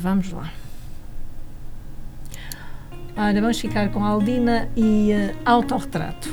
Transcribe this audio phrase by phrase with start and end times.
[0.00, 0.52] Vamos lá.
[3.16, 6.28] Olha, vamos ficar com Aldina e uh, autorretrato.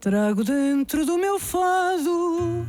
[0.00, 2.66] Trago dentro do meu fado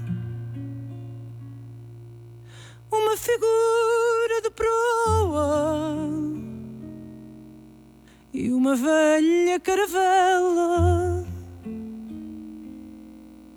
[2.92, 4.97] uma figura de proa
[8.68, 11.26] uma velha caravela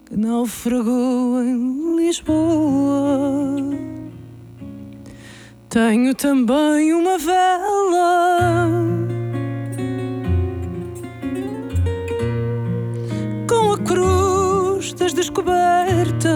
[0.07, 3.57] que naufragou em Lisboa.
[5.69, 8.71] Tenho também uma vela
[14.97, 16.27] das descobertas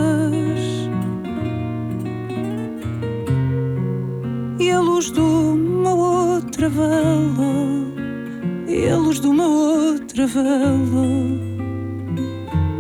[4.59, 7.94] e a luz de uma outra vela
[8.75, 11.07] e a luz de uma outra vela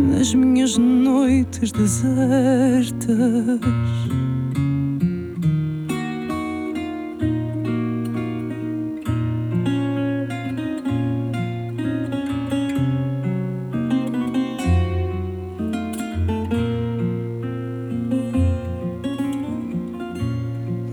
[0.00, 3.60] nas minhas noites desertas.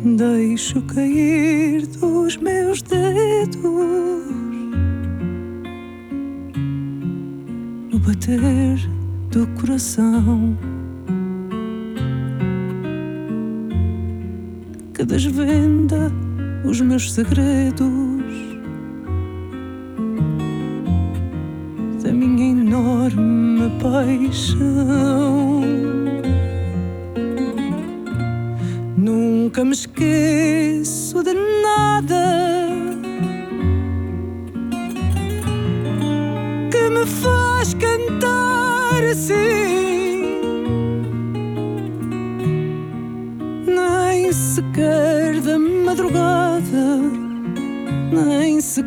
[0.04, 1.31] deixo cair
[9.30, 10.58] do coração
[14.96, 16.12] que desvenda
[16.66, 18.24] os meus segredos
[22.04, 25.62] da minha enorme paixão.
[28.98, 32.51] Nunca me esqueço de nada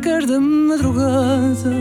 [0.05, 1.73] sequer da madrugada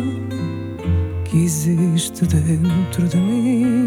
[1.26, 3.83] que existe dentro de mim.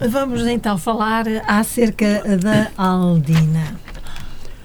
[0.00, 3.76] Vamos então falar acerca da Aldina.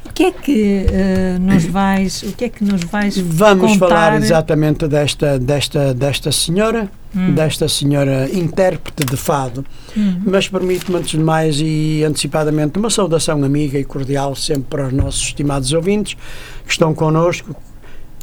[0.06, 3.88] O que é que uh, nos vais, o que é que nos vais Vamos contar?
[3.88, 7.34] falar exatamente desta desta desta senhora, hum.
[7.34, 9.66] desta senhora intérprete de fado.
[9.98, 10.22] Hum.
[10.24, 14.94] Mas permite-me antes de mais e antecipadamente uma saudação amiga e cordial sempre para os
[14.94, 16.16] nossos estimados ouvintes
[16.64, 17.56] que estão connosco,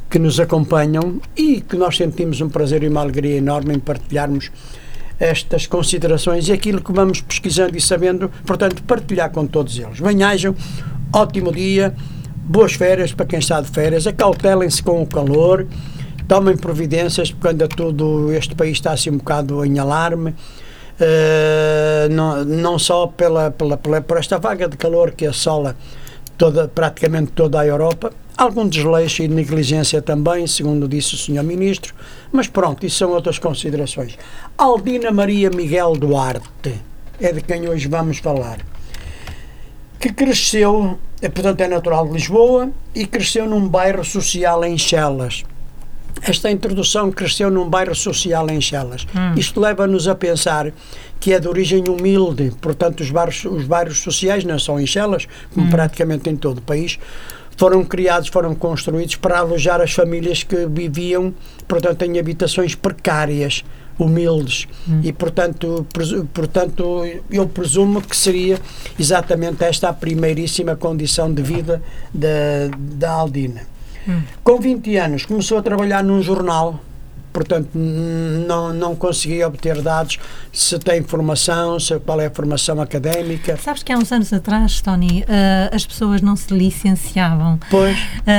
[0.08, 4.52] que nos acompanham e que nós sentimos um prazer e uma alegria enorme em partilharmos
[5.20, 10.00] estas considerações e aquilo que vamos pesquisando e sabendo, portanto, partilhar com todos eles.
[10.00, 10.56] Venhajam,
[11.12, 11.94] ótimo dia,
[12.34, 15.66] boas férias para quem está de férias, acautelem-se com o calor,
[16.26, 20.34] tomem providências, porque ainda tudo, este país está assim um bocado em alarme.
[21.00, 25.74] Uh, não, não só pela, pela, pela, por esta vaga de calor que assola
[26.36, 31.42] toda, praticamente toda a Europa, Algum desleixo e negligência também, segundo disse o Sr.
[31.42, 31.94] Ministro,
[32.32, 34.16] mas pronto, isso são outras considerações.
[34.56, 36.80] Aldina Maria Miguel Duarte,
[37.20, 38.60] é de quem hoje vamos falar,
[39.98, 45.44] que cresceu, é, portanto é natural de Lisboa, e cresceu num bairro social em Chelas.
[46.22, 49.06] Esta introdução cresceu num bairro social em Chelas.
[49.14, 49.34] Hum.
[49.36, 50.72] Isto leva-nos a pensar
[51.20, 55.28] que é de origem humilde, portanto os bairros, os bairros sociais, não só em Chelas,
[55.52, 55.70] como hum.
[55.70, 56.98] praticamente em todo o país,
[57.60, 61.34] foram criados, foram construídos para alojar as famílias que viviam,
[61.68, 63.62] portanto, em habitações precárias,
[63.98, 64.66] humildes.
[64.88, 65.02] Hum.
[65.04, 65.86] E, portanto,
[66.32, 68.58] portanto, eu presumo que seria
[68.98, 71.82] exatamente esta a primeiríssima condição de vida
[72.14, 73.60] da, da Aldina.
[74.08, 74.22] Hum.
[74.42, 76.80] Com 20 anos, começou a trabalhar num jornal
[77.32, 80.18] portanto não, não consegui obter dados
[80.52, 83.56] se tem formação, se, qual é a formação académica.
[83.62, 87.58] Sabes que há uns anos atrás, Tony, ah, as pessoas não se licenciavam.
[87.70, 87.96] Pois,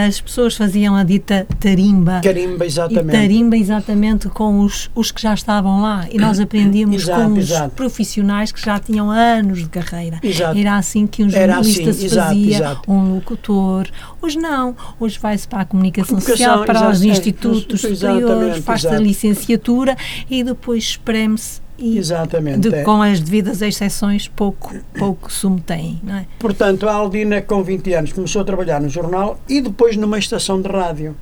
[0.08, 2.22] As pessoas faziam a dita tarimba.
[2.24, 3.12] carimba, exatamente.
[3.18, 6.06] tarimba exatamente com os, os que já estavam lá.
[6.12, 7.76] E nós aprendíamos Exato, com os exato.
[7.76, 10.20] profissionais que já tinham anos de carreira.
[10.24, 10.58] Exato.
[10.58, 13.88] Era assim que um jornalista assim, se fazia, um locutor.
[14.22, 14.76] Hoje não.
[15.00, 19.00] Hoje vai-se para a comunicação, Comunicação, social, para os é, institutos exatamente, superiores, faz-se a
[19.00, 19.98] licenciatura
[20.30, 22.70] e depois espreme-se e Exatamente.
[22.70, 22.84] de- é.
[22.84, 26.28] com as devidas exceções pouco, pouco sumo tem, não é?
[26.38, 30.62] Portanto, a Aldina, com 20 anos, começou a trabalhar no jornal e depois numa estação
[30.62, 31.16] de rádio.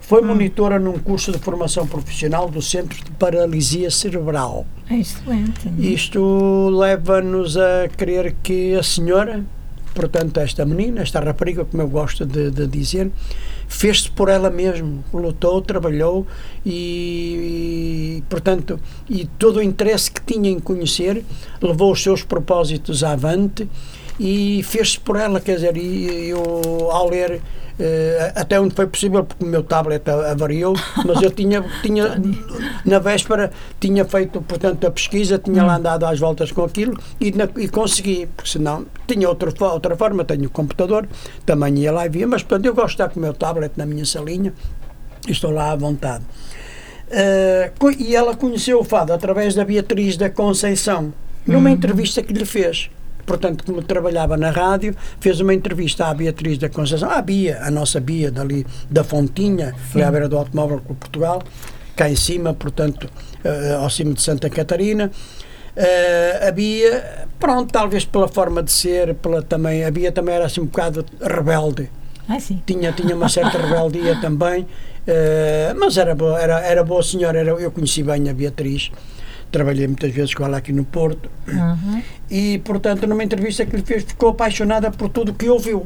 [0.00, 4.64] Foi monitora num curso de formação profissional do Centro de Paralisia Cerebral.
[4.88, 5.68] É excelente.
[5.68, 5.86] não é?
[5.86, 9.44] Isto leva-nos a crer que a senhora,
[9.98, 13.10] portanto, esta menina, esta rapariga, como eu gosto de, de dizer,
[13.66, 16.24] fez-se por ela mesma, lutou, trabalhou
[16.64, 18.78] e, e, portanto,
[19.10, 21.24] e todo o interesse que tinha em conhecer
[21.60, 23.68] levou os seus propósitos avante
[24.20, 27.42] e fez-se por ela, quer dizer, e eu ao ler
[28.34, 30.74] até onde foi possível, porque o meu tablet avariou,
[31.06, 32.20] mas eu tinha, tinha
[32.84, 37.30] na véspera tinha feito, portanto, a pesquisa, tinha lá andado às voltas com aquilo e,
[37.32, 41.08] na- e consegui, porque senão tinha outra, outra forma, tenho o computador,
[41.46, 43.72] também ia lá e via, mas portanto eu gosto de estar com o meu tablet
[43.76, 44.52] na minha salinha
[45.26, 46.24] e estou lá à vontade.
[47.10, 51.12] Eh, co- e ela conheceu o fado através da Beatriz da Conceição,
[51.46, 52.90] numa entrevista que lhe fez.
[53.28, 57.70] Portanto, como trabalhava na rádio, fez uma entrevista à Beatriz da Conceição, à Bia, a
[57.70, 61.42] nossa Bia dali da Fontinha, ali à beira do Automóvel Clube Portugal,
[61.94, 63.06] cá em cima, portanto,
[63.44, 65.10] eh, ao cimo de Santa Catarina.
[65.76, 70.46] Eh, a Bia, pronto, talvez pela forma de ser, pela também, a Bia também era
[70.46, 71.90] assim um bocado rebelde
[72.26, 72.62] Ah, sim.
[72.64, 74.66] tinha, tinha uma certa rebeldia também,
[75.06, 78.90] eh, mas era boa, era, era boa senhora, era, eu conheci bem a Beatriz,
[79.50, 82.02] trabalhei muitas vezes com ela aqui no Porto, Uhum.
[82.30, 85.84] e portanto numa entrevista que lhe fez ficou apaixonada por tudo o que ouviu.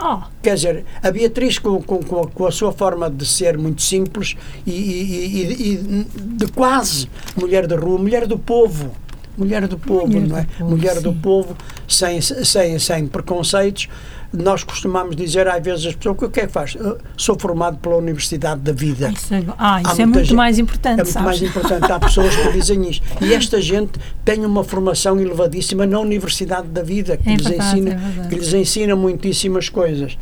[0.00, 4.34] Oh, Quer dizer, a Beatriz, com, com, com, a, sua forma de ser muito simples
[4.66, 6.06] e, e- e- e
[6.36, 8.90] de quase mulher da rua, mulher do povo.
[9.38, 10.42] Mulher do povo, Mulher não é?
[10.42, 11.18] do povo, mulher do sim.
[11.22, 11.56] povo,
[11.88, 13.88] sem, sem, sem preconceitos.
[14.32, 16.74] Nós costumamos dizer às vezes às pessoas: o que é que faz?
[16.74, 19.10] "Eu sou formado pela Universidade da Vida.
[19.10, 21.26] isso é, ah, Há isso é muita muito gente- mais importante, É muito sabes?
[21.40, 21.92] mais importante.
[21.92, 23.04] Há pessoas que dizem isto.
[23.22, 23.92] E esta gente
[24.24, 27.90] tem uma formação elevadíssima na Universidade da Vida, que, É lhes, verdade, ensina,
[28.24, 30.16] é que lhes ensina muitíssimas coisas.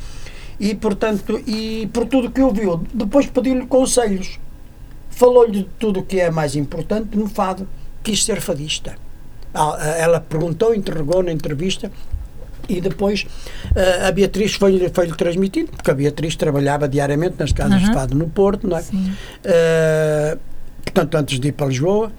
[0.58, 4.38] E, portanto, e por tudo que ouviu, depois pediu-lhe conselhos.
[5.08, 7.66] Falou-lhe de tudo o que é mais importante no fado.
[8.02, 8.94] Quis ser fadista.
[9.54, 11.90] Ah, ah, Ela perguntou, interrogou na entrevista
[12.76, 13.26] e depois
[13.76, 17.94] ah, a Beatriz foi-lhe foi transmitido, porque a Beatriz trabalhava diariamente nas casas de Aham.
[17.94, 18.80] fado no Porto, não é?
[18.80, 20.38] Uh,
[20.84, 22.12] portanto, antes de ir para Lisboa.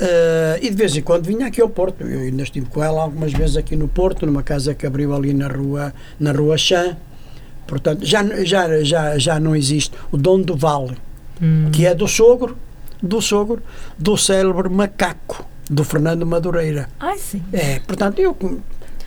[0.00, 2.02] Uh, e de vez em quando vinha aqui ao Porto.
[2.04, 5.34] Eu ainda estive com ela algumas vezes aqui no Porto, numa casa que abriu ali
[5.34, 6.96] na rua, na rua Chã.
[7.66, 10.96] Portanto, já, já, já, já não existe o Dom do Vale,
[11.42, 11.70] Hum.
[11.72, 12.56] que é do sogro,
[13.02, 13.62] do sogro,
[13.98, 16.88] do célebre macaco, do Fernando Madureira.
[16.98, 17.42] Ai, sim.
[17.52, 18.36] É, portanto, eu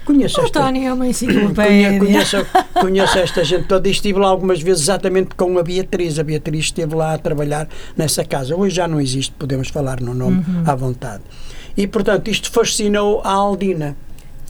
[0.06, 1.98] conheço O esta, Tony é uma enciclopédia.
[2.00, 2.38] Conheço,
[2.74, 6.20] conheço esta gente toda e estive lá algumas vezes exatamente com a Beatriz.
[6.20, 7.68] A Beatriz esteve lá a trabalhar
[7.98, 8.56] nessa casa.
[8.56, 10.64] Hoje já não existe, podemos falar no nome Uhum.
[10.66, 11.24] à vontade.
[11.76, 13.96] E, portanto, isto fascinou a Aldina.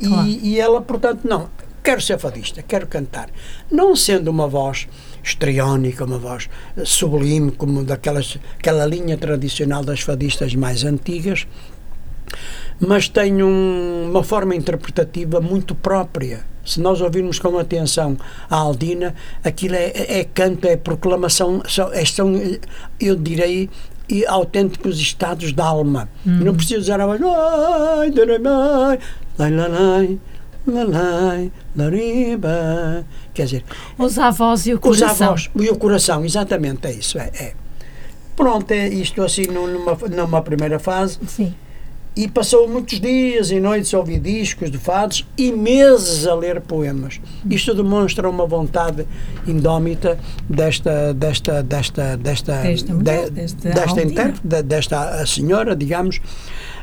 [0.02, 0.28] E, Claro.
[0.28, 1.50] e ela, portanto, não,
[1.84, 3.30] quero ser fadista, quero cantar.
[3.72, 4.88] Não sendo uma voz
[5.24, 11.48] histriónica, uma voz eh, sublime, como daquelas, aquela linha tradicional das fadistas mais antigas,
[12.80, 16.42] mas tem um- uma forma interpretativa muito própria.
[16.66, 18.18] Se nós ouvirmos com atenção
[18.50, 19.14] a Aldina,
[19.44, 22.34] aquilo é, é canto, é proclamação, são, é- são,
[23.00, 23.70] eu direi,
[24.10, 26.10] e autênticos estados da alma.
[26.26, 27.20] Não preciso usar a voz.
[33.34, 33.64] Quer dizer,
[33.98, 35.28] Os avós e o coração.
[35.30, 37.18] avós e o coração, exatamente, é isso.
[37.18, 37.54] É, é.
[38.36, 41.20] Pronto, é isto assim numa, numa primeira fase.
[41.28, 41.54] Sim.
[42.16, 46.62] E passou muitos dias e noites a ouvir discos de fados e meses a ler
[46.62, 47.20] poemas.
[47.50, 49.08] Isto demonstra uma vontade
[49.48, 56.22] indómita desta desta desta desta Desta mulher, de- desta desta intérprete, desta senhora, digamos,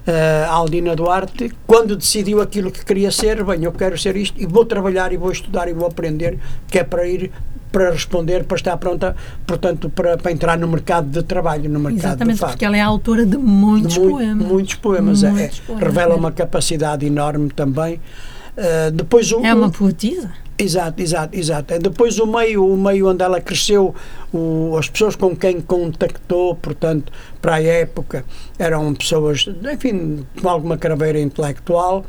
[0.05, 4.47] eh, Aldina Duarte, quando decidiu aquilo que queria ser, bem, eu quero ser isto e
[4.47, 7.31] vou trabalhar e vou estudar e vou aprender, que é para ir
[7.71, 9.15] para responder, para estar pronta,
[9.47, 13.25] portanto, para, para entrar no mercado de trabalho, no mercado Exatamente, porque ela é autora
[13.25, 14.47] de muitos Mui- poemas.
[14.47, 15.23] Muitos poemas.
[15.25, 16.17] é- Muitos é, poemas, revela é.
[16.17, 18.01] uma capacidade enorme também.
[18.57, 20.31] Uh, depois É uma poetisa.
[20.59, 21.79] Exato, exato, exato.
[21.79, 23.95] Depois o meio, o meio onde ela cresceu,
[24.31, 27.11] o, as pessoas com quem contactou, portanto,
[27.41, 28.25] para a época,
[28.59, 32.05] eram pessoas, enfim, com alguma craveira intelectual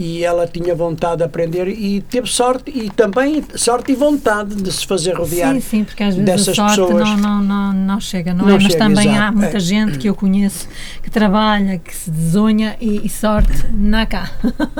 [0.00, 4.70] e ela tinha vontade de aprender e teve sorte e também sorte e vontade de
[4.72, 7.08] se fazer rodear Sim, sim, porque às vezes dessas a sorte pessoas.
[7.10, 8.54] não, não, não, não chega, não, Não é?
[8.54, 9.22] Mas chega, também exato.
[9.22, 9.60] há muita É.
[9.60, 10.68] gente que eu conheço
[11.02, 14.30] que trabalha, que se desunha e, e sorte na cá.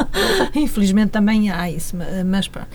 [0.54, 2.68] Infelizmente também há isso, ma- mas pronto.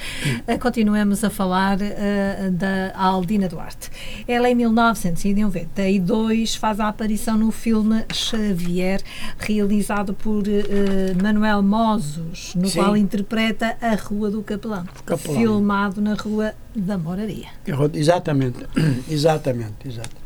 [0.45, 3.89] Eh, Continuemos a falar eh, da Aldina Duarte.
[4.27, 9.01] Ela em 1992 faz a aparição no filme Xavier,
[9.39, 11.61] realizado por eh, Manuel
[12.55, 12.79] No Sim.
[12.79, 15.37] qual interpreta a Rua do Capelão, Capelão.
[15.37, 17.47] filmado na Rua da Moraria.
[17.93, 18.65] Exatamente,
[19.09, 20.22] exatamente, exato.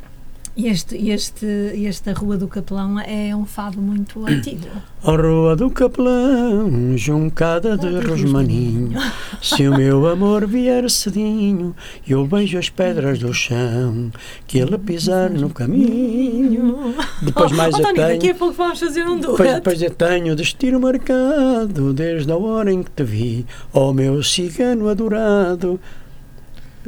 [0.57, 4.65] Este, este, esta Rua do Capelão é um fado muito antigo.
[5.03, 8.99] A rua do capelão, juncada de rosmaninho,
[9.39, 11.75] se o meu amor vier cedinho,
[12.07, 14.11] eu beijo as pedras do chão,
[14.47, 16.95] que ele pisar no caminho.
[17.21, 19.37] Depois mais oh, eu Tony, daqui tenho, a pouco vamos fazer um dueto.
[19.37, 24.23] depois, depois eu tenho destino marcado, desde a hora em que te vi, ó meu
[24.23, 25.79] cigano adorado.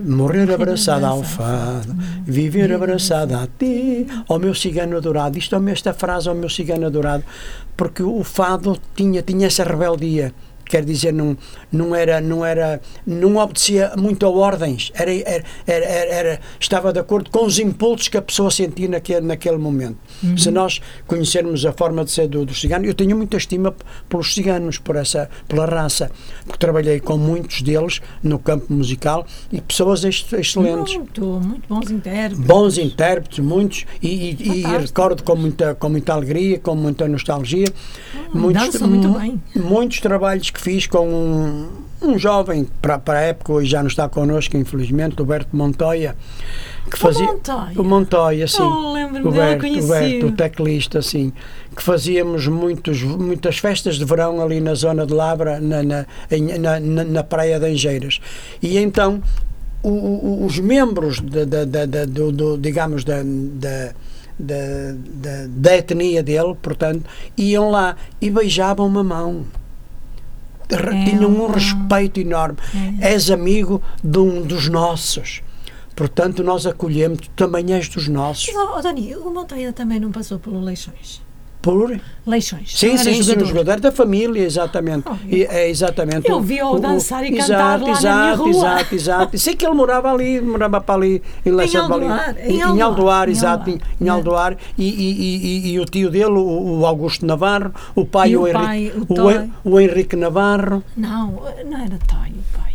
[0.06, 5.38] Morrer abraçado ao fado, viver abraçado a ti, ó meu cigano adorado.
[5.38, 7.24] Isto é esta frase, ó meu cigano adorado,
[7.76, 10.34] porque o fado tinha, tinha essa rebeldia.
[10.70, 11.36] Quer dizer, não,
[11.72, 17.00] não era, não era, não obedecia muito a ordens, era, era, era, era- estava de
[17.00, 19.98] acordo com os impulsos que a pessoa sentia naquele, naquele momento.
[20.38, 23.76] Se nós conhecermos a forma de ser do, do cigano, eu tenho muita estima
[24.08, 26.12] pelos ciganos, por essa, pela raça,
[26.46, 31.90] porque trabalhei com muitos deles no campo musical e pessoas ex- excelentes Muito, muito bons
[31.90, 32.40] intérpretes.
[32.46, 37.66] bons intérpretes, muitos, e, e- e recordo com muita, com muita alegria, com muita nostalgia.
[38.54, 39.42] dançam muito bem.
[39.56, 41.68] Muitos trabalhos que fiz com um,
[42.02, 46.16] um jovem, para, para a época, hoje já não está connosco, infelizmente, o Berto Montoya,
[46.90, 47.26] que fazia.
[47.26, 47.74] Montoya?
[47.82, 48.62] O Montoya, sim.
[48.62, 51.32] Oh, lembro-me o dele, Berto, o o teclista, sim.
[51.76, 56.06] Que fazíamos muitos, muitas festas de verão ali na zona de Labra, na, na,
[56.60, 58.20] na, na, Praia de Angeiras.
[58.62, 59.22] E então
[59.84, 63.92] o- o- os membros da, da- da- da- do, do- digamos da, da,
[64.40, 64.94] da,
[65.78, 67.04] etnia dele, portanto,
[67.38, 69.46] iam lá e beijavam-me a mão.
[70.72, 72.58] É Tinham um respeito enorme.
[73.02, 73.14] É.
[73.14, 75.42] És amigo de um dos nossos.
[75.96, 78.54] Portanto, nós acolhemos, tu também és dos nossos.
[78.54, 81.22] Mas, oh, Tony, o Montoya também não passou pelo Leixões.
[81.62, 82.00] Por?
[82.26, 82.72] Leixões.
[82.80, 83.44] Sim, sim, sim, jogador.
[83.44, 85.04] um jogador da família, exatamente.
[85.10, 86.30] Oh, E, é exatamente.
[86.30, 88.50] eu vi-o dançar e exato, cantar lá na exato, minha rua.
[88.50, 89.38] Exato, exato.
[89.38, 91.76] Sei que ele morava ali, morava para ali em de Valinhos.
[91.76, 94.58] Aldoar, em Em Aldoar, Aldoar, em exato, em, em Aldoar.
[94.78, 95.12] E, e,
[95.68, 98.94] e, e- o tio dele, o, Augusto Navarro, o pai, o, o Henrique, pai,
[99.64, 100.82] o o, o Henrique Navarro.
[100.96, 102.70] Não, não era Toy, o pai.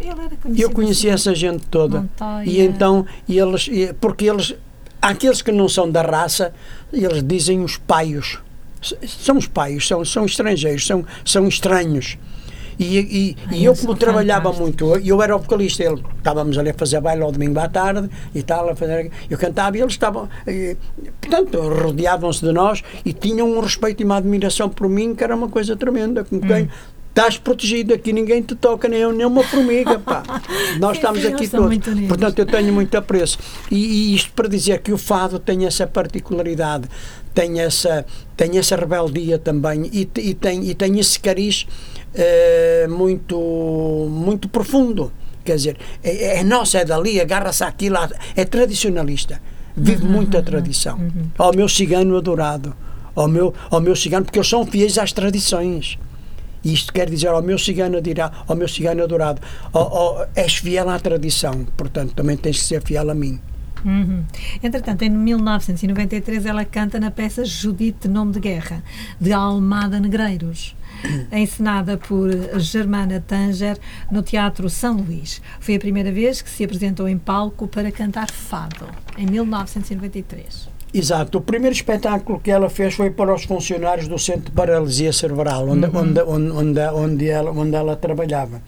[0.00, 0.62] Ele era conhecido.
[0.62, 1.14] eu conheci assim.
[1.14, 2.00] essa gente toda.
[2.00, 2.44] Montoya.
[2.44, 3.68] E então, e eles,
[4.00, 4.54] porque eles,
[5.00, 6.52] aqueles que não são da raça,
[6.92, 8.38] eles dizem os paios.
[9.06, 12.16] São os paios, são, são estrangeiros, são, são estranhos.
[12.78, 14.88] E, e, Ai, e eu, como são trabalhava fantásticos.
[14.88, 17.68] muito, eu, eu era o vocalista, ele, estávamos ali a fazer baile ao domingo à
[17.68, 20.76] tarde e tal, a fazer, eu cantava e eles estavam, eh,
[21.20, 25.36] portanto, rodeavam-se de nós e tinham um respeito e uma admiração por mim que era
[25.36, 26.68] uma coisa tremenda, com quem Hum.
[27.10, 30.22] Estás protegido, aqui ninguém te toca, nem eu, nem uma formiga, pá.
[30.80, 31.78] Nós Sim, estamos sim, aqui todos.
[32.08, 33.38] Portanto, eu tenho muito apreço.
[33.70, 36.88] E, e isto para dizer que o fado tem essa particularidade,
[37.34, 41.66] tem essa, tem essa rebeldia também e, e tem, e tem esse cariz
[42.14, 45.12] eh, muito, muito profundo.
[45.44, 47.96] Quer dizer, é, é nossa, é dali, agarra-se àquilo,
[48.36, 49.40] é tradicionalista.
[49.76, 50.98] Vive Uhum, muito a tradição.
[51.38, 52.74] Ao meu cigano adorado,
[53.14, 55.98] ao meu, ao meu cigano, porque eles são fiéis às tradições.
[56.62, 59.40] E Isto quer dizer ao meu cigano dirá, ao meu cigano adorado,
[60.34, 63.40] és fiel à tradição, portanto também tens que ser fiel a mim.
[63.84, 64.24] Uhum.
[64.62, 68.82] Entretanto, em 1993, ela canta na peça Judite Nome de Guerra,
[69.18, 70.76] de Almada Negreiros,
[71.32, 73.78] encenada por Germana Tanger
[74.10, 75.40] no Teatro São Luís.
[75.60, 78.86] Foi a primeira vez que se apresentou em palco para cantar fado,
[79.16, 80.79] em 1993.
[80.92, 81.38] Exato.
[81.38, 85.68] O primeiro espetáculo que ela fez foi para os funcionários do Centro de Paralisia Cerebral,
[85.68, 88.60] onde, onde, onde, onde, onde ela, onde ela trabalhava.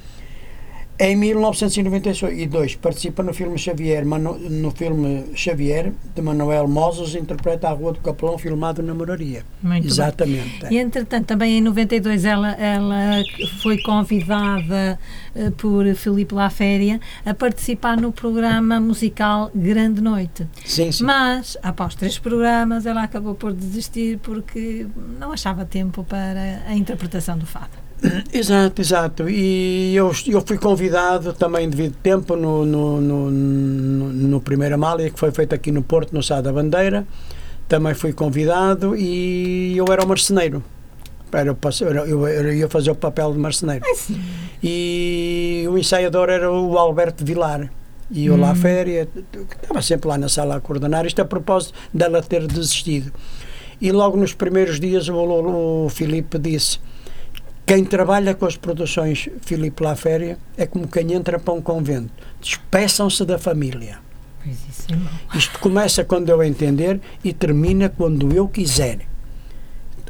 [0.98, 7.72] Em 1992 participa no filme Xavier, Mano- no filme Xavier, de Manuel Mozes, interpreta a
[7.72, 9.42] Rua do Capelão, filmado na Moraria.
[9.62, 9.90] Muito bem.
[9.90, 10.66] Exatamente.
[10.70, 13.22] E entretanto, também em 92 ela, ela
[13.62, 14.98] foi convidada
[15.34, 20.46] eh, por Filipe Laféria a participar no programa musical Grande Noite.
[20.64, 21.04] Sim, sim.
[21.04, 24.86] Mas, após três programas, ela acabou por desistir porque
[25.18, 27.81] não achava tempo para a interpretação do fado.
[28.32, 29.28] Exato, exato.
[29.28, 35.18] E eu, eu fui convidado também devido tempo no, no, no, no, primeiro Amália, que
[35.18, 37.06] foi feito aqui no Porto, no Sá da Bandeira.
[37.68, 40.62] Também fui convidado e eu era o marceneiro.
[41.32, 41.56] Era,
[42.06, 43.84] eu, eu ia fazer o papel de marceneiro.
[44.62, 47.70] E o ensaiador era o Alberto Vilar.
[48.10, 48.40] E eu hum.
[48.40, 49.08] lá à férias,
[49.62, 53.10] estava sempre lá na sala a coordenar, isto a propósito dela ter desistido.
[53.80, 56.78] E logo nos primeiros dias o, o, o Filipe disse:
[57.64, 62.12] quem trabalha com as produções Filipe La Féria é como quem entra para um convento.
[62.40, 63.98] Despeçam-se da família.
[64.46, 69.00] É Isto começa quando eu entender e termina quando eu quiser.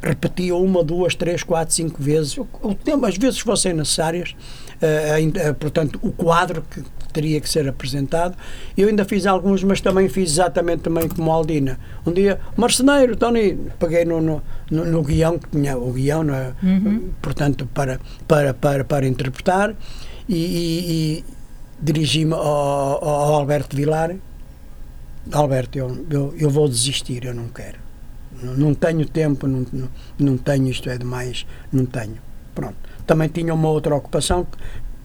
[0.01, 4.35] Repetia uma, duas, três, quatro, cinco vezes, o tempo, às vezes fossem necessárias,
[4.81, 6.83] uh, uh, portanto, o quadro que
[7.13, 8.35] teria que ser apresentado.
[8.75, 11.79] Eu ainda fiz alguns, mas também fiz exatamente também como Aldina.
[12.05, 16.53] Um dia, marceneiro, Tony, peguei no, no, no, no guião, que tinha o guião, é?
[16.61, 17.11] uhum.
[17.21, 19.75] portanto, para, para, para, para interpretar,
[20.27, 21.25] e, e, e
[21.79, 24.15] dirigi-me ao, ao, Alberto Vilar.
[25.31, 27.77] Alberto, eu, eu, eu vou desistir, eu não quero.
[28.41, 29.89] Não, não tenho tempo, não, não,
[30.19, 32.17] não tenho isto é demais, não tenho.
[32.53, 32.75] Pronto.
[33.05, 34.47] Também tinha uma outra ocupação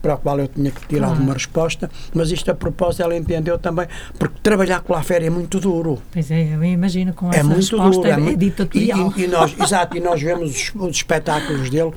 [0.00, 1.22] para a qual eu tinha que tirar claro.
[1.22, 3.86] uma resposta, mas isto a propósito ela entendeu também,
[4.18, 6.00] porque trabalhar com a férias é muito duro.
[6.12, 9.12] Pois é, eu imagino com é essa muito resposta duro, é, muito, ditatorial.
[9.16, 11.92] E, e, nós, exato, e nós vemos os, os espetáculos dele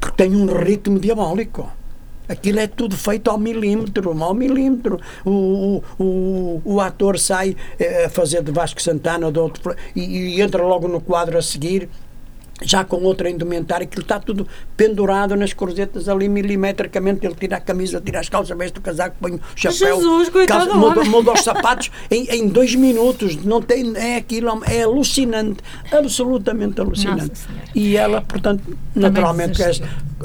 [0.00, 1.70] que têm um ritmo diabólico.
[2.26, 4.98] Aquilo é tudo feito ao milímetro, ao milímetro.
[5.24, 10.00] O, o, o, o ator sai eh, a fazer de Vasco Santana de outro, e,
[10.00, 11.88] e entra logo no quadro a seguir
[12.64, 17.26] já com outra indumentária, que está tudo pendurado nas corzetas ali milimetricamente.
[17.26, 20.74] Ele tira a camisa, tira as calças, veste o casaco, põe o chapéu, Jesus, calça,
[20.74, 23.36] muda, muda, os sapatos em, em, dois minutos.
[23.44, 25.58] Não tem, é aquilo, é alucinante,
[25.92, 27.42] absolutamente alucinante.
[27.74, 29.60] E ela, portanto, naturalmente,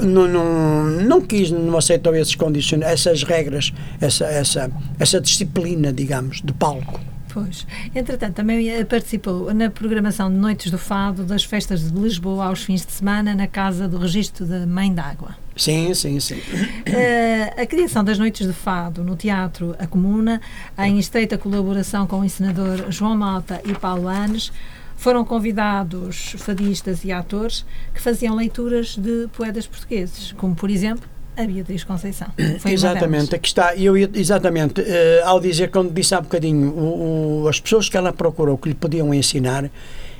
[0.00, 6.40] não, não, não quis, não aceitou esses condições, essas regras, essa, essa, essa disciplina, digamos,
[6.42, 7.00] de palco.
[7.32, 7.66] Pois.
[7.94, 12.84] Entretanto, também participou na programação de Noites do Fado das festas de Lisboa aos fins
[12.84, 15.36] de semana na Casa do Registro da Mãe d'Água.
[15.56, 16.36] Sim, sim, sim.
[16.36, 20.40] Uh, a criação das Noites de Fado no Teatro A Comuna,
[20.78, 24.50] em estreita colaboração com o encenador João Malta e Paulo Anes,
[24.96, 31.44] foram convidados fadistas e atores que faziam leituras de poetas portugueses, como, por exemplo, a
[31.44, 32.28] Beatriz Conceição.
[32.58, 33.74] Foi exatamente, aqui está.
[33.74, 34.84] Eu, exatamente, uh,
[35.24, 38.74] ao dizer, quando disse há bocadinho, o, o, as pessoas que ela procurou que lhe
[38.74, 39.70] podiam ensinar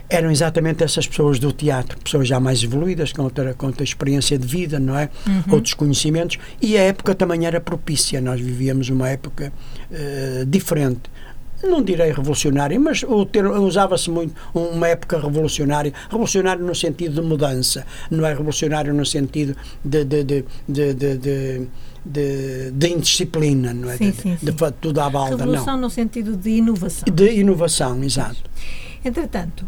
[0.08, 4.36] eram exatamente essas pessoas do teatro, pessoas já mais evoluídas, com outra, com outra experiência
[4.36, 5.08] de vida, não é?
[5.24, 5.54] Uhum.
[5.54, 6.36] Outros conhecimentos.
[6.60, 8.20] E a época também era propícia.
[8.20, 9.52] Nós vivíamos uma época
[9.88, 11.02] uh, diferente
[11.62, 18.24] não direi revolucionária, mas usava-se muito uma época revolucionária, revolucionário no sentido de mudança, não
[18.26, 21.68] é revolucionário no sentido de, de, de, de, de
[22.02, 23.96] de, indisciplina, não é?
[23.98, 25.82] Sim, sim, de, de, de, tudo à balda, Revolução não.
[25.82, 27.04] no sentido de inovação.
[27.14, 28.42] De inovação, exato.
[29.04, 29.66] Entretanto,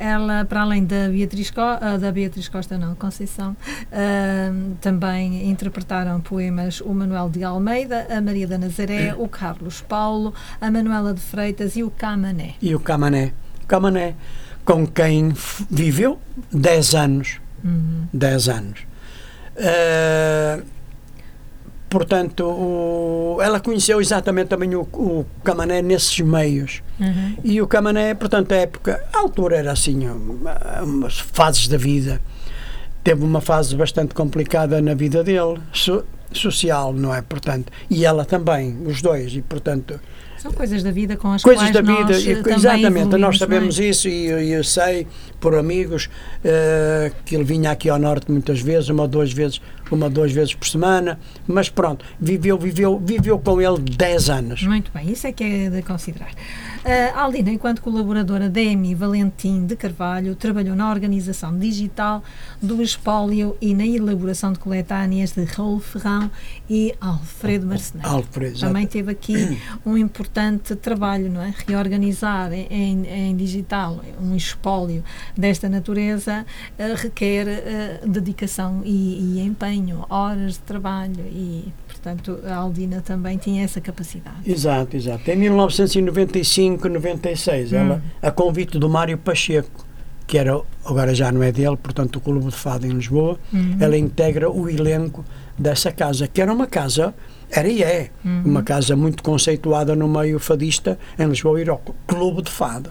[0.00, 6.20] ela, para além da Beatriz, Co uh, da Beatriz Costa, não, Conceição, uh, também interpretaram
[6.20, 11.20] poemas o Manuel de Almeida, a Maria da Nazaré, o Carlos Paulo, a Manuela de
[11.20, 12.54] Freitas e o Camané.
[12.60, 13.32] E o Camané.
[13.66, 14.14] Camané,
[14.64, 15.32] com quem
[15.70, 16.18] viveu
[16.52, 17.40] 10 anos.
[18.12, 18.54] 10 uhum.
[18.54, 18.80] anos.
[19.56, 20.77] Uh,
[21.88, 26.82] portanto, o, ela conheceu exatamente também o, o Camané nesses meios.
[27.00, 27.36] Uhum.
[27.44, 30.08] E o Camané, portanto, a época, a altura era assim,
[30.82, 32.20] umas fases da vida.
[33.02, 37.22] Teve uma fase bastante complicada na vida dele, so, social, não é?
[37.22, 39.98] Portanto, e ela também, os dois, e portanto
[40.38, 43.38] são coisas da vida com as coisas da vida, nós e, eh, exatamente, nós é?
[43.38, 45.04] sabemos isso e eu, eu, sei
[45.40, 49.60] por amigos uh, que ele vinha aqui ao norte muitas vezes, uma ou duas vezes,
[49.90, 54.62] uma ou duas vezes por semana, mas pronto, viveu, viveu, viveu com ele 10 anos.
[54.62, 56.30] Muito bem, isso é que é de considerar.
[56.78, 62.22] Uh, Aldina, enquanto colaboradora da EMI Valentim de Carvalho, trabalhou na organização digital
[62.62, 66.30] do espólio e na elaboração de coletâneas de Raul Ferrão
[66.70, 68.08] e Alfredo Marceneiro.
[68.08, 71.52] Alfredo, Também teve aqui um importante trabalho, não é?
[71.66, 75.02] Reorganizar em, em digital um espólio
[75.36, 76.46] desta natureza
[76.78, 79.77] uh, requer uh, dedicação e, e empenho,
[80.08, 84.36] horas de trabalho e Portanto, a Aldina também tinha essa capacidade.
[84.46, 85.28] Exato, exato.
[85.30, 87.76] Em 1995, 96, hum.
[87.76, 89.84] ela, a convite do Mário Pacheco,
[90.26, 93.76] que era, agora já não é dele, portanto, o Clube de Fado em Lisboa, uhum.
[93.80, 95.24] ela integra o elenco
[95.58, 97.14] dessa casa, que era uma casa,
[97.50, 98.42] era e é, uhum.
[98.44, 102.90] uma casa muito conceituada no meio fadista em Lisboa, era o Clube de Fado.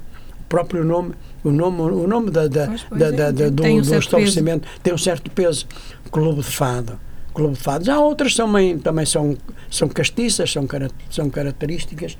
[0.49, 3.81] próprio nome, o nome, o nome da, da, Pois, pois da- é, da- do, um
[3.81, 5.65] do estabelecimento tem um certo peso.
[6.11, 6.99] Clube de Fado.
[7.33, 7.85] Clube de Fado.
[7.85, 9.37] Já outras também, também são,
[9.69, 10.67] são castiças, são,
[11.09, 12.17] são características.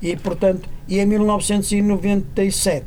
[0.00, 2.84] E, portanto, e em 1997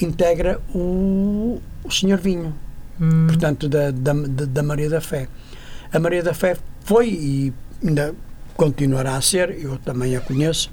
[0.00, 2.54] integra o, o Senhor Vinho,
[3.00, 3.28] Hum.
[3.28, 5.28] portanto, da, da, da Maria da Fé.
[5.92, 7.52] A Maria da Fé foi e
[7.84, 8.12] ainda
[8.56, 10.68] continuará a ser, eu também a conheço,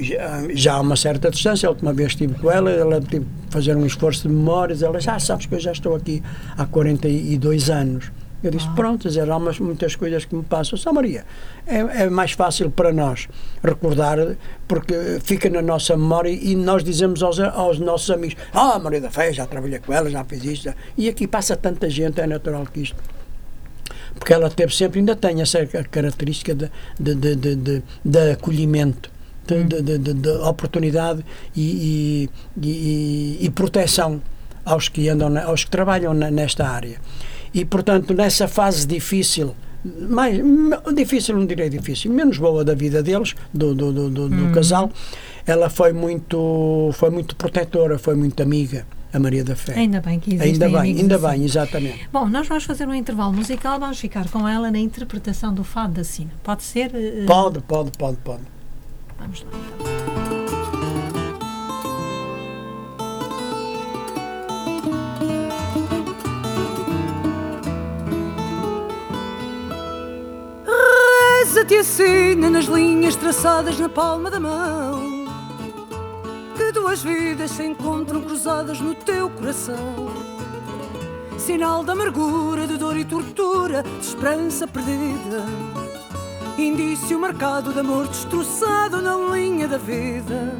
[0.00, 1.66] já, já há uma certa distância.
[1.68, 4.82] A última vez estive com ela, ela teve que fazer um esforço de memórias.
[4.82, 6.22] Ela já sabes que eu já estou aqui
[6.56, 8.10] há 42 anos.
[8.42, 8.74] Eu disse: Ah.
[8.76, 10.76] Pronto, dizer, há umas, muitas coisas que me passam.
[10.78, 11.24] Só Maria,
[11.66, 13.28] é, é mais fácil para nós
[13.64, 14.18] recordar,
[14.68, 19.10] porque fica na nossa memória e nós dizemos aos, aos nossos amigos: Ah, Maria da
[19.10, 20.72] Fé, já trabalhei com ela, já fiz isto.
[20.98, 22.96] E aqui passa tanta gente, é natural que isto
[24.14, 29.10] porque ela teve sempre, ainda tem essa ca- característica de, de, de, de- de acolhimento,
[29.46, 32.28] de, de, de, de- de oportunidade e,
[32.60, 34.20] e, e, e proteção
[34.64, 36.98] aos que andam, aos que trabalham nesta área.
[37.54, 39.54] E, portanto, nessa fase difícil,
[40.10, 40.36] mais
[40.94, 44.90] difícil, não direi difícil, menos boa da vida deles, do, do, do, do- do casal,
[45.46, 49.74] ela foi muito, foi muito protetora, foi muito amiga, a Maria da Fé.
[49.74, 51.26] Ainda bem que existem Ainda bem, ainda assim.
[51.28, 52.08] bem, exatamente.
[52.12, 55.94] Bom, nós vamos fazer um intervalo musical, vamos ficar com ela na interpretação do fado
[55.94, 56.32] da Sina.
[56.42, 56.90] Pode ser?
[56.92, 58.42] eh, Pode, pode, pode, pode.
[59.18, 59.48] Vamos lá.
[59.52, 59.96] então.
[71.40, 75.26] Reza-te assina nas linhas traçadas na palma da mão
[76.56, 80.10] Que duas vidas se encontram cruzadas no teu coração
[81.38, 85.44] Sinal de amargura, de dor e tortura, de esperança perdida
[86.58, 90.54] Indício marcado de amor destroçado na linha da vida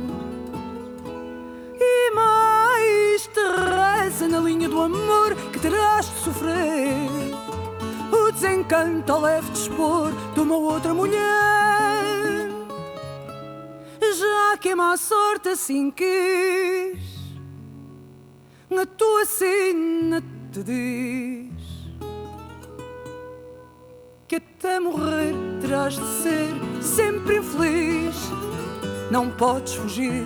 [1.81, 7.37] E mais te reza na linha do amor que terás de sofrer
[8.13, 12.51] o desencanto ao leve dispor de uma outra mulher.
[14.01, 16.99] Já que a má sorte assim quis,
[18.71, 21.47] a tua sina te diz
[24.29, 28.15] que até morrer terás de ser sempre infeliz.
[29.11, 30.25] Não podes fugir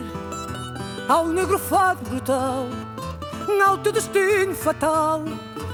[1.09, 2.67] ao negro fado brutal,
[3.67, 5.25] ao teu destino fatal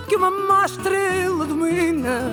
[0.08, 2.32] que uma má estrela domina.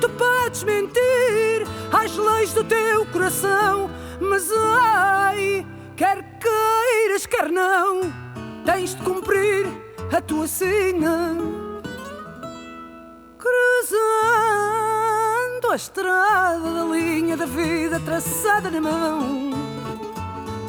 [0.00, 3.88] Tu podes mentir às leis do teu coração,
[4.20, 5.64] mas ai,
[5.96, 8.00] quer queiras, quer não,
[8.64, 9.66] tens de cumprir
[10.12, 11.36] a tua sina.
[13.38, 14.91] Cruzando
[15.72, 19.52] a estrada da linha da vida traçada na mão.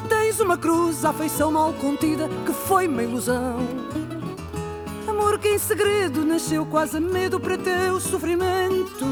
[0.07, 3.57] Tens uma cruz, a afeição mal contida que foi uma ilusão.
[5.05, 9.05] Amor que em segredo nasceu quase a medo para teu sofrimento.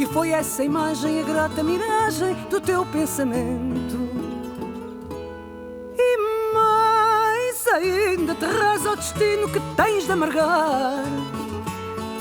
[0.00, 3.96] E foi essa imagem a grata miragem do teu pensamento.
[5.96, 11.31] E mais ainda te reza o destino que tens de amargar.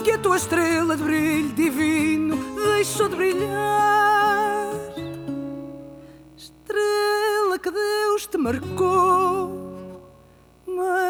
[0.04, 4.68] Que a tua estrela de brilho divino deixou de brilhar.
[6.36, 9.62] Estrela que Deus te marcou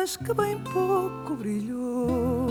[0.02, 2.48] mas que bem pouco brilhou.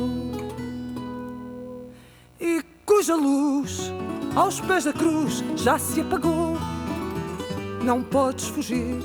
[2.40, 3.92] E cuja luz
[4.34, 6.56] aos pés da cruz já se apagou.
[7.82, 9.02] Não podes fugir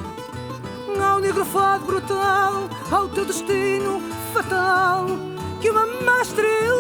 [1.04, 4.02] ao negro fado brutal, ao teu destino
[4.34, 5.06] fatal,
[5.62, 6.75] que uma má estrela.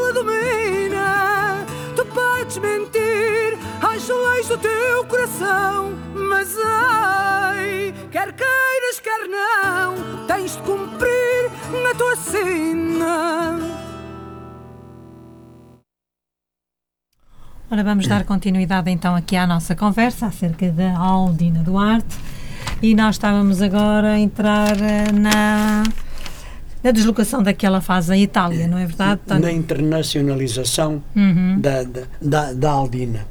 [2.56, 10.56] Tu podes mentir às leis do teu coração, mas ai, quer queiras, quer não, tens
[10.56, 11.52] de cumprir
[11.91, 13.60] a tua sina.
[17.70, 22.15] Ora, vamos dar continuidade então aqui à nossa conversa acerca da Aldina Duarte
[22.82, 25.84] e nós estávamos agora a entrar eh, na,
[26.86, 29.19] na deslocação daquela fase à Itália, não é verdade?
[29.28, 31.60] na internacionalização Uhum.
[31.60, 31.84] da,
[32.21, 33.26] da, da, Aldina.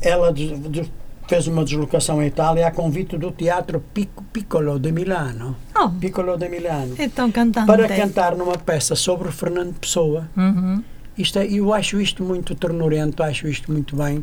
[0.00, 0.88] Ela des- des-
[1.28, 5.56] fez uma deslocação à Itália a convite do Teatro Pic- Piccolo de Milano.
[5.76, 6.94] Oh, Piccolo de Milano.
[6.98, 7.66] então cantando.
[7.66, 10.28] Para cantar numa peça sobre Fernando Pessoa.
[10.36, 10.80] Uhum.
[11.18, 14.22] Isto é, eu acho isto muito ternurento, acho isto muito bem.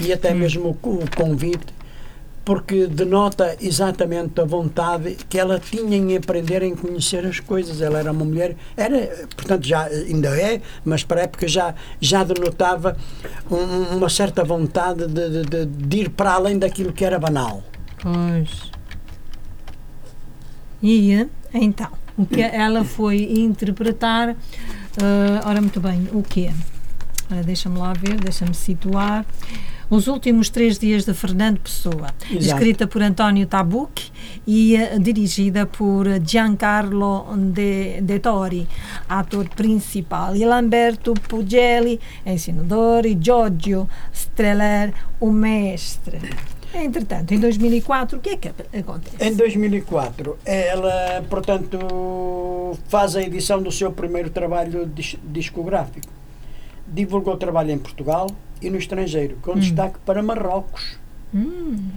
[0.00, 1.72] E até mesmo o, o convite,
[2.44, 7.80] porque denota exatamente a vontade que ela tinha em aprender em conhecer as coisas.
[7.80, 12.22] Ela era uma mulher, era, portanto, já ainda é, mas para a época já, já
[12.22, 12.96] denotava
[13.50, 17.62] um- uma certa vontade de, de- de- ir para além daquilo que era banal.
[18.02, 18.70] Pois.
[20.82, 24.30] E então, o que ela foi interpretar?
[24.30, 26.50] Uh, ora, muito bem, o quê?
[27.30, 29.24] Ora, deixa-me lá ver, deixa-me situar.
[29.90, 32.44] Os últimos três dias de Fernando Pessoa, Exato.
[32.44, 34.10] escrita por António Tabucchi
[34.46, 38.66] e uh, dirigida por Giancarlo De, De Tori,
[39.08, 46.18] ator principal, e Lamberto Pugelli, ensinador, e Giorgio Streller, o mestre.
[46.74, 49.16] Entretanto, em 2004, o que é que acontece?
[49.20, 56.08] Em 2004, ela, portanto, faz a edição do seu primeiro trabalho dis discográfico.
[56.86, 58.26] Divulgou o trabalho em Portugal
[58.66, 59.58] e no estrangeiro, com hum.
[59.58, 60.96] destaque para Marrocos.
[61.34, 61.90] Hum.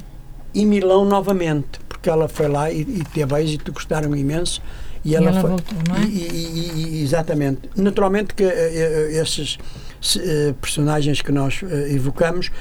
[0.54, 4.62] E Milão novamente, porque ela foi lá e, e teve êxito, gostaram imenso.
[5.06, 6.06] E ela, e ela foi, voltou, não é?
[6.06, 7.70] E, e, exatamente.
[7.76, 8.50] Naturalmente que uh,
[9.22, 9.56] esses
[10.16, 12.52] uh, personagens que nós evocamos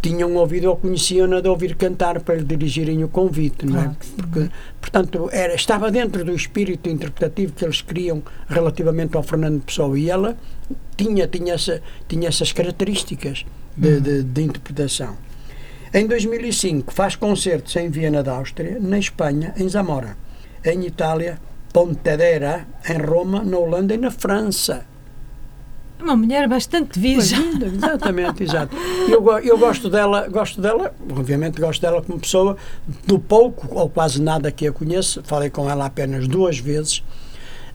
[0.00, 3.90] tinham ouvido ou conheciam-na de ouvir cantar para lhe dirigirem o convite, não é?
[4.16, 9.98] Porque, portanto, era, estava dentro do espírito interpretativo que eles queriam relativamente ao Fernando Pessoa
[9.98, 10.36] e ela
[10.96, 13.44] tinha, tinha, essa, tinha essas características
[13.76, 14.00] de, uhum.
[14.00, 15.16] de, de interpretação.
[15.92, 20.16] Em 2005 faz concertos em Viena da Áustria, na Espanha, em Zamora,
[20.64, 21.40] em Itália,
[21.72, 24.84] Pontedera, em Roma, na Holanda e na França.
[26.00, 27.38] Uma mulher bastante virgem.
[27.62, 28.74] Exatamente, exato.
[29.08, 32.56] Eu, eu gosto dela, gosto dela, obviamente gosto dela como pessoa,
[33.06, 37.02] do pouco ou quase nada que a conheço, falei com ela apenas duas vezes,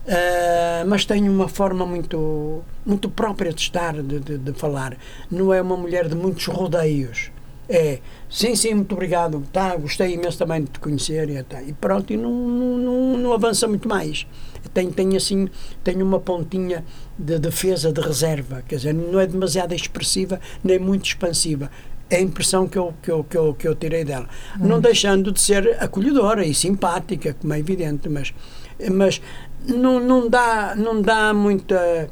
[0.06, 4.96] uh, mas tem uma forma muito, muito própria de estar, de, de, de falar.
[5.30, 7.30] Não é uma mulher de muitos rodeios
[7.68, 7.98] é
[8.30, 12.12] sim, sim, muito obrigado, tá, gostei imenso também de te conhecer e, tá, e pronto,
[12.12, 14.26] e não, não, não, avança muito mais.
[14.72, 15.48] Tem, tem assim,
[15.82, 16.84] tem uma pontinha
[17.18, 21.70] de defesa, de reserva, quer dizer, não é demasiado expressiva, nem muito expansiva.
[22.08, 24.28] É a impressão que eu, que eu, que eu, que eu tirei dela.
[24.60, 24.66] Hum.
[24.66, 28.32] Não deixando de ser acolhedora e simpática, como é evidente, mas,
[28.92, 29.20] mas
[29.66, 32.08] não, não, dá, não dá muita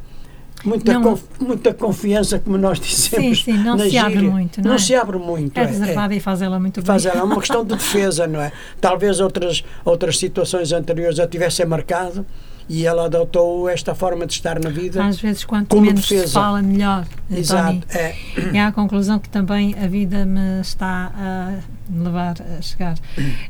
[0.64, 3.44] muita, não, conf, muita confiança, como nós dizemos.
[3.44, 4.07] Sim, sim, não se gíria.
[4.07, 4.61] abre muito.
[4.61, 4.78] Não, não é?
[4.78, 5.59] se abre muito.
[5.59, 5.66] É, é.
[5.66, 6.87] reservada é, e faz ela muito bem.
[6.87, 8.52] Faz ela, é uma questão de defesa, não é?
[8.80, 12.26] Talvez outras, outras situações anteriores a tivessem marcado
[12.68, 15.05] e ela adotou esta forma de estar na vida.
[15.05, 16.27] Às vezes, quanto menos defesa.
[16.27, 17.07] se fala, melhor.
[17.31, 17.87] Exato.
[17.90, 18.14] É.
[18.55, 21.59] é a conclusão que também a vida me está a
[21.90, 22.96] levar a chegar.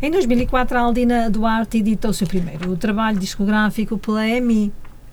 [0.02, 4.72] Em 2004, a Aldina Duarte editou o seu primeiro o trabalho discográfico pela EMI.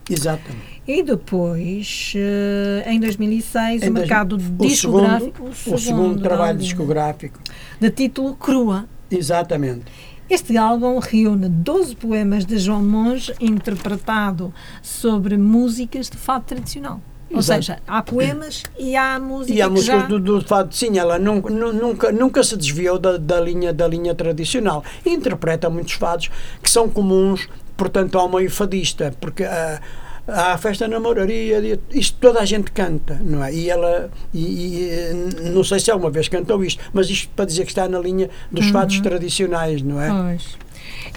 [0.10, 0.82] Exatamente.
[0.88, 5.44] E depois, eh, em 2006, em o mercado dois, discográfico.
[5.44, 7.40] O segundo, o segundo trabalho discográfico.
[7.80, 8.86] De título Crua.
[9.10, 9.86] Exatamente.
[10.32, 17.02] Este álbum reúne 12 poemas de João Monge interpretado sobre músicas de fado tradicional.
[17.30, 17.64] Ou Exato.
[17.64, 19.54] seja, há poemas e há música.
[19.54, 20.08] E há músicas já...
[20.08, 24.86] do, do fado, sim, ela nunca, nunca se desviou da, da, linha, da linha tradicional.
[25.06, 26.32] Interpreta muitos fados
[26.64, 29.44] que são comuns, portanto, ao meio fadista, porque.
[29.44, 33.54] Uh, há a festa na moraria, isto toda a gente canta, não é?
[33.54, 37.66] E ela, e, e, não sei se alguma vez cantou isto, mas isto para dizer
[37.66, 38.72] que está na linha dos uhum.
[38.72, 40.10] fatos tradicionais, não é?
[40.10, 40.58] Pois.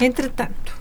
[0.01, 0.77] Entretanto,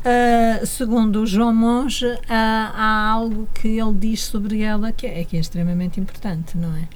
[0.00, 5.24] uh, segundo o João Monge, uh, há algo que ele diz sobre ela que é,
[5.24, 6.88] que é extremamente importante, não é?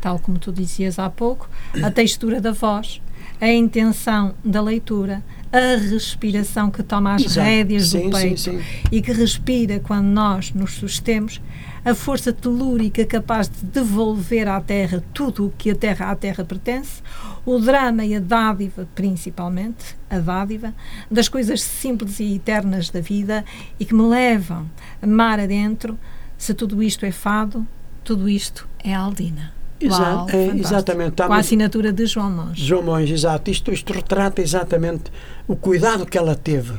[0.00, 1.48] Tal como tu dizias há pouco,
[1.82, 3.00] a textura da voz,
[3.40, 7.46] a intenção da leitura, a respiração que toma as Exato.
[7.46, 8.64] rédeas sim, do peito sim, sim.
[8.90, 11.42] e que respira quando nós nos sustemos,
[11.84, 16.44] a força telúrica capaz de devolver à Terra tudo o que a Terra à Terra
[16.44, 17.02] pertence,
[17.44, 20.72] o drama e a dádiva, principalmente, a dádiva,
[21.10, 23.44] das coisas simples e eternas da vida
[23.78, 24.70] e que me levam
[25.06, 25.98] mar adentro.
[26.38, 27.66] Se tudo isto é fado,
[28.02, 29.61] tudo isto é Aldina.
[29.88, 31.22] Uau, é, exatamente.
[31.22, 32.64] Com a assinatura de João Monge.
[32.64, 33.50] João Monge, exato.
[33.50, 35.04] Isto, isto retrata exatamente
[35.46, 36.72] o cuidado que ela teve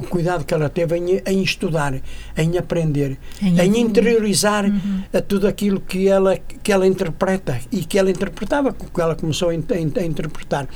[0.00, 1.94] o cuidado que ela teve em, em estudar,
[2.36, 5.02] em aprender, em, em interiorizar uhum.
[5.28, 9.52] tudo aquilo que ela, que ela interpreta e que ela interpretava, que ela começou a,
[9.52, 10.66] a, a interpretar.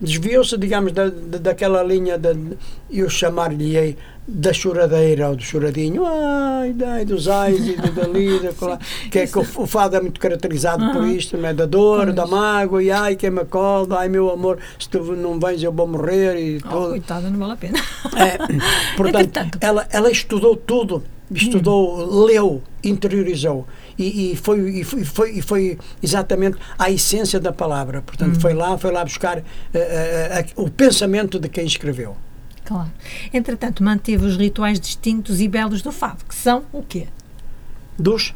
[0.00, 2.56] Desviou-se, digamos, da, da, daquela linha, de,
[2.90, 8.78] eu chamar-lhe da choradeira ou do choradinho, ai, ai dos ais e do dali, da,
[9.10, 10.92] que é que o, o, fado é muito caracterizado uhum.
[10.92, 11.52] por isto, é?
[11.52, 12.14] da dor, pois.
[12.14, 15.72] da mágoa, e ai, quem me acolda, ai, meu amor, se tu não vens eu
[15.72, 16.88] vou morrer e oh, tudo.
[16.90, 17.78] Coitada, não vale a pena.
[18.16, 18.38] É,
[18.96, 22.24] portanto, ela, ela estudou tudo, estudou, hum.
[22.24, 23.66] leu, interiorizou.
[23.98, 28.00] E, e, foi, e, foi, e foi exatamente a essência da palavra.
[28.00, 28.40] Portanto, hum.
[28.40, 32.16] foi lá, foi lá buscar uh, uh, uh, o pensamento de quem escreveu.
[32.70, 32.92] Claro.
[33.34, 37.08] Entretanto, manteve os rituais distintos e belos do fado, que são o quê?
[37.98, 38.32] Dos?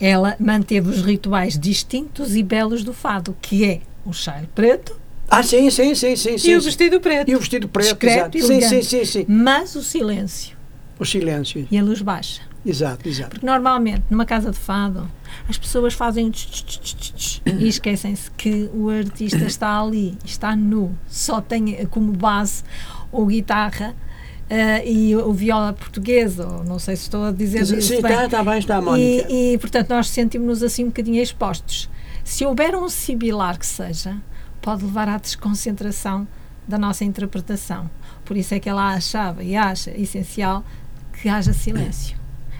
[0.00, 4.96] Ela manteve os rituais distintos e belos do fado, que é o cheiro preto,
[5.28, 6.38] Ah, sim, sim, sim, sim.
[6.38, 6.64] sim e o sim.
[6.64, 7.30] vestido preto.
[7.30, 8.38] E o vestido preto, Discreto exato.
[8.38, 9.26] e Sim, sim, sim, sim.
[9.28, 10.56] Mas o silêncio
[10.98, 11.66] O silêncio.
[11.70, 12.42] e a luz baixa.
[12.66, 13.30] Exato, exato.
[13.30, 15.08] Porque normalmente, numa casa de fado,
[15.48, 20.96] as pessoas fazem tch, tch, tch, e esquecem-se que o artista está ali, está nu,
[21.06, 22.64] só tem como base
[23.12, 23.94] ou guitarra
[24.50, 28.12] eh, e o viola portuguesa, ou não sei se estou a dizer isso Sim, bem.
[28.12, 29.26] está, está bem, está, Mónica.
[29.30, 31.88] E, e, portanto, nós sentimos-nos assim um bocadinho expostos.
[32.24, 34.16] Se houver um sibilar que seja,
[34.60, 36.26] pode levar à desconcentração
[36.66, 37.90] da nossa interpretação.
[38.24, 40.62] Por isso é que ela achava e acha essencial
[41.20, 42.16] que haja silêncio,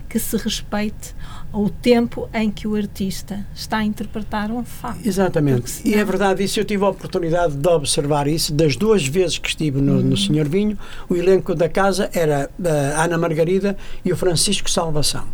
[0.08, 1.14] que se respeite
[1.52, 4.98] o tempo em que o artista está a interpretar um fato.
[5.04, 5.80] Exatamente.
[5.86, 6.58] E é verdade isso.
[6.60, 8.52] Eu tive a oportunidade de observar isso.
[8.52, 10.00] Das duas vezes que estive no, Uhum.
[10.02, 12.50] no Senhor Vinho, o elenco da casa era
[12.96, 15.24] a Ana Margarida e o Francisco Salvação.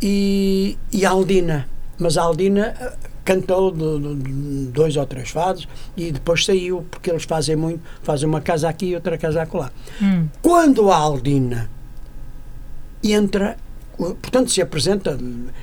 [0.00, 1.68] E, e a Aldina.
[1.98, 2.92] Mas a Aldina eh,
[3.24, 7.80] cantou do- do- do- dois ou três fados e depois saiu, porque eles fazem muito,
[8.02, 9.70] fazem uma casa aqui e outra casa acolá.
[10.02, 10.26] Hum.
[10.42, 11.70] Quando a Aldina
[13.12, 13.56] entra,
[13.96, 15.18] portanto, se apresenta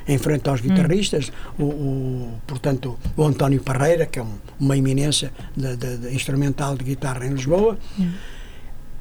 [0.07, 5.31] em frente aos guitarristas, o, o- portanto, o António Parreira, que é um- uma eminência
[5.55, 7.77] de, de- de instrumental de guitarra em Lisboa,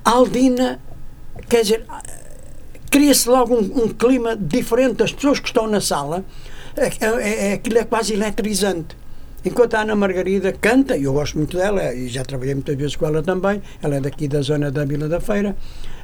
[0.05, 0.81] a Aldina,
[1.49, 1.85] quer dizer,
[2.91, 5.03] cria-se logo um, um clima diferente.
[5.03, 6.25] As pessoas que estão na sala,
[6.77, 8.97] é, é, é- aquilo é quase eletrizante.
[9.45, 12.95] Enquanto a Ana Margarida canta, e eu gosto muito dela, e já trabalhei muitas vezes
[12.95, 15.57] com ela também, ela é daqui da zona da Vila da Feira,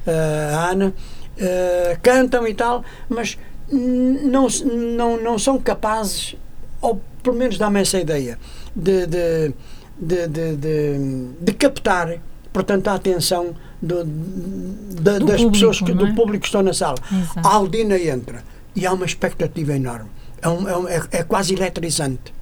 [0.05, 0.93] eh, a Ana,
[1.39, 3.37] eh, cantam e tal, mas
[3.71, 4.47] não,
[4.95, 6.35] não, não são capazes,
[6.81, 8.37] ou pelo menos dá-me essa ideia,
[8.75, 9.53] de, de,
[9.99, 12.17] de, de, de- de captar,
[12.51, 15.95] portanto, a atenção do, da- Do das público, pessoas, que, é?
[15.95, 16.97] do público que estão na sala.
[17.11, 17.47] Exato.
[17.47, 18.43] A Aldina entra
[18.75, 20.09] e há uma expectativa enorme.
[20.41, 22.33] É, um- é um- é- é quase eletrizante.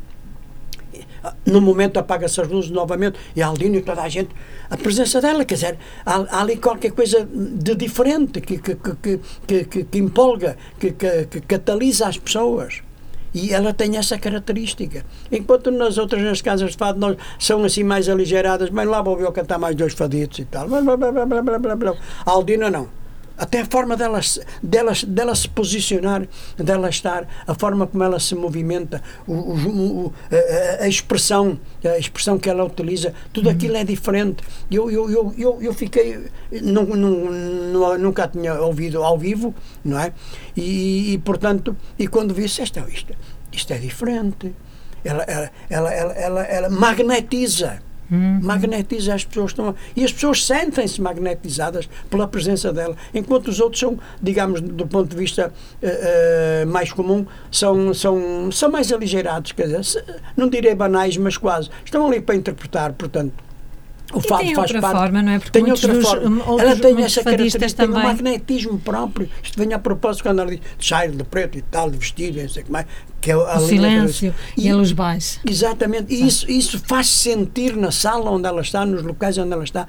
[1.45, 4.29] No momento apaga-se as luzes novamente e a Aldina e toda a gente,
[4.69, 8.95] a presença dela, quer dizer, há, há ali qualquer coisa de diferente que, que, que,
[9.47, 12.81] que, que, que- empolga, que, que, que catalisa as pessoas.
[13.33, 15.05] E ela tem essa característica.
[15.31, 19.19] Enquanto nas outras nas casas de fado nós, são assim mais aligeradas, bem lá vou
[19.19, 20.67] eu cantar mais dois faditos e tal.
[20.67, 21.93] Blá, blá, blá, blá, blá, blá, blá.
[22.25, 22.87] A Aldina não.
[23.37, 28.19] Até a forma dela, se- dela, dela se posicionar, dela estar, a forma como ela
[28.19, 30.13] se movimenta, o, o-
[30.79, 34.43] a, a- expressão, a expressão que ela utiliza, tudo aquilo é diferente.
[34.71, 36.19] Eu, eu, eu, eu, eu fiquei,
[36.63, 39.53] nu- nu- nunca tinha ouvido ao vivo,
[39.85, 40.11] não é?
[40.55, 43.13] E, e, portanto, e quando vi isto, isto,
[43.51, 44.53] isto é diferente.
[45.05, 46.69] Ela, ela, ela, ela, ela, ela
[48.09, 53.59] magnetiza magnetiza as pessoas estão e as pessoas sentem-se magnetizadas pela presença dela enquanto os
[53.59, 58.91] outros são digamos do ponto de vista eh, eh, mais comum são são são mais
[58.91, 60.03] aligerados quer dizer
[60.35, 61.69] não direi banais mas quase.
[61.83, 63.46] Estão ali para interpretar portanto
[64.13, 65.39] o E fado tem faz outra parte forma, não é?
[65.39, 66.29] Porque tem outra dos- forma.
[66.29, 68.07] um, outros- ela tem essa característica, tem um também.
[68.07, 69.29] magnetismo próprio.
[69.43, 72.47] Isto vem a propósito quando ela diz sair de preto e tal, de vestido, não
[72.49, 72.85] sei o que mais,
[73.19, 75.39] que é a O silêncio da- e a luz baixa.
[75.45, 76.13] Exatamente.
[76.13, 79.85] E isso, isso faz sentir na sala onde ela está, nos locais onde ela está,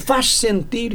[0.00, 0.92] faz sentir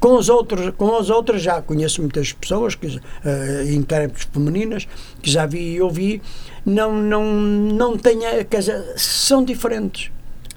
[0.00, 4.88] com os outros com as outras já conheço muitas pessoas que eh, intérpretes femininas
[5.20, 6.22] que já vi e ouvi
[6.64, 10.10] não não não tenha quer dizer, são diferentes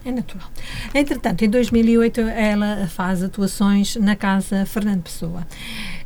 [0.06, 0.50] É natural.
[0.94, 5.46] Entretanto, em 2008 ela faz atuações na Casa Fernando Pessoa,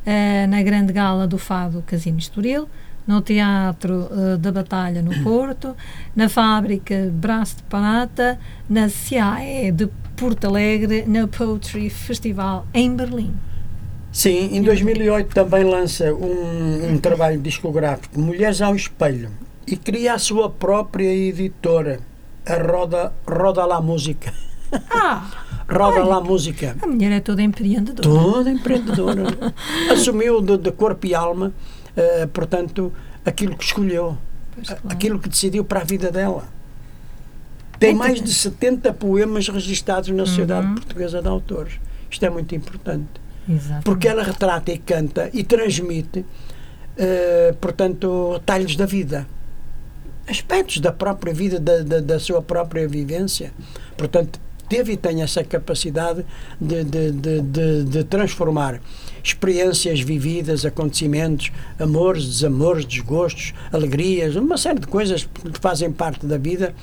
[0.05, 2.67] eh, na Grande Gala do Fado Casino Estoril,
[3.05, 5.75] no Teatro eh, da Batalha no Porto,
[6.15, 13.33] na Fábrica Braço de Panata, na CIAE de Porto Alegre, na Poetry Festival em Berlim.
[14.11, 19.31] Sim, em 2008 também lança um, um trabalho discográfico, Mulheres ao Espelho,
[19.65, 21.99] e cria a sua própria editora,
[22.45, 24.33] Roda, Roda lá Música.
[24.91, 25.29] Ah,
[25.69, 26.75] Roda lá Música.
[26.81, 28.01] a mulher é toda empreendedora.
[28.07, 29.23] Toda empreendedora.
[29.91, 31.53] Assumiu de, de corpo e alma,
[31.95, 32.91] eh, portanto,
[33.25, 34.17] aquilo que escolheu,
[34.59, 34.81] a- claro.
[34.89, 36.43] aquilo que decidiu para a vida dela.
[37.79, 40.75] Tem Então- mais de 70 poemas registados na Sociedade Uhum.
[40.75, 41.73] Portuguesa de Autores.
[42.09, 43.07] Isto é muito importante.
[43.49, 43.83] Exatamente.
[43.83, 46.25] Porque ela retrata e canta e transmite,
[46.97, 49.27] eh, portanto, talhos da vida.
[50.27, 53.51] Aspectos da própria vida, da, da, da sua própria vivência.
[53.97, 56.25] Portanto, teve e tem essa capacidade
[56.59, 58.79] de, de, de, de, de transformar
[59.23, 66.37] experiências vividas, acontecimentos, amores, desamores, desgostos, alegrias, uma série de coisas que fazem parte da
[66.37, 66.73] vida.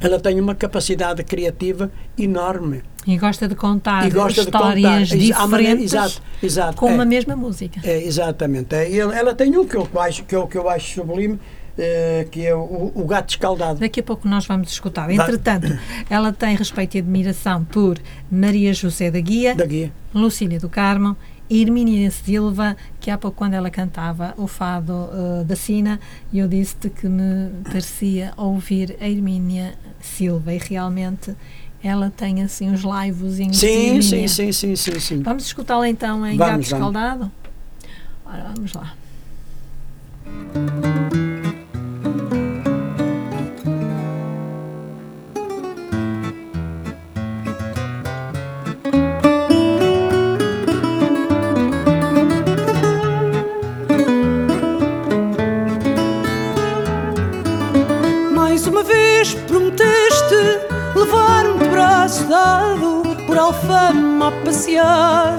[0.00, 2.82] Ela tem uma capacidade criativa enorme.
[3.06, 4.76] E gosta de contar gosta de contar.
[4.76, 6.76] histórias à maneira- diferentes exato, exato.
[6.76, 6.94] com é.
[6.94, 7.80] uma mesma música.
[7.82, 8.74] É, exatamente.
[8.74, 11.38] É, ela tem um que eu acho, que eu, que eu acho sublime,
[11.78, 13.80] eh, que é o, o Gato Escaldado.
[13.80, 15.10] Daqui a pouco nós vamos escutar.
[15.10, 17.98] Entretanto, ela tem respeito e admiração por
[18.30, 19.92] Maria José da Guia, Da guia.
[20.14, 21.16] Lucília do Carmo
[21.48, 26.00] e Hermínia Silva, que há pouco quando ela cantava o fado eh, da Sina,
[26.32, 31.34] eu disse-te que me parecia ouvir a Hermínia Silva e realmente
[31.82, 35.22] ela tem assim uns de Sim, sim, sim, sim, sim, sim.
[35.22, 36.66] Vamos escutá-la então em Vamos, Gato vamos.
[36.66, 37.32] Escaldado?
[38.24, 38.94] Ora, vamos lá.
[63.44, 65.38] Alfama a passear.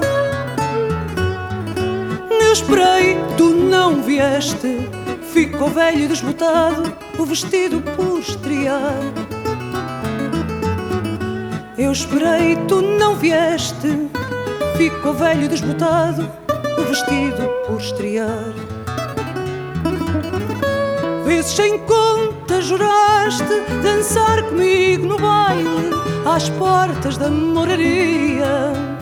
[2.30, 4.78] Eu esperei, tu não vieste.
[5.36, 9.02] Ficou velho e desbotado o vestido por estrear.
[11.76, 14.08] Eu esperei, tu não vieste.
[14.78, 16.26] Ficou velho e desbotado
[16.78, 18.54] o vestido por estrear.
[21.26, 25.90] Vezes sem conta juraste dançar comigo no baile
[26.24, 28.95] às portas da moraria.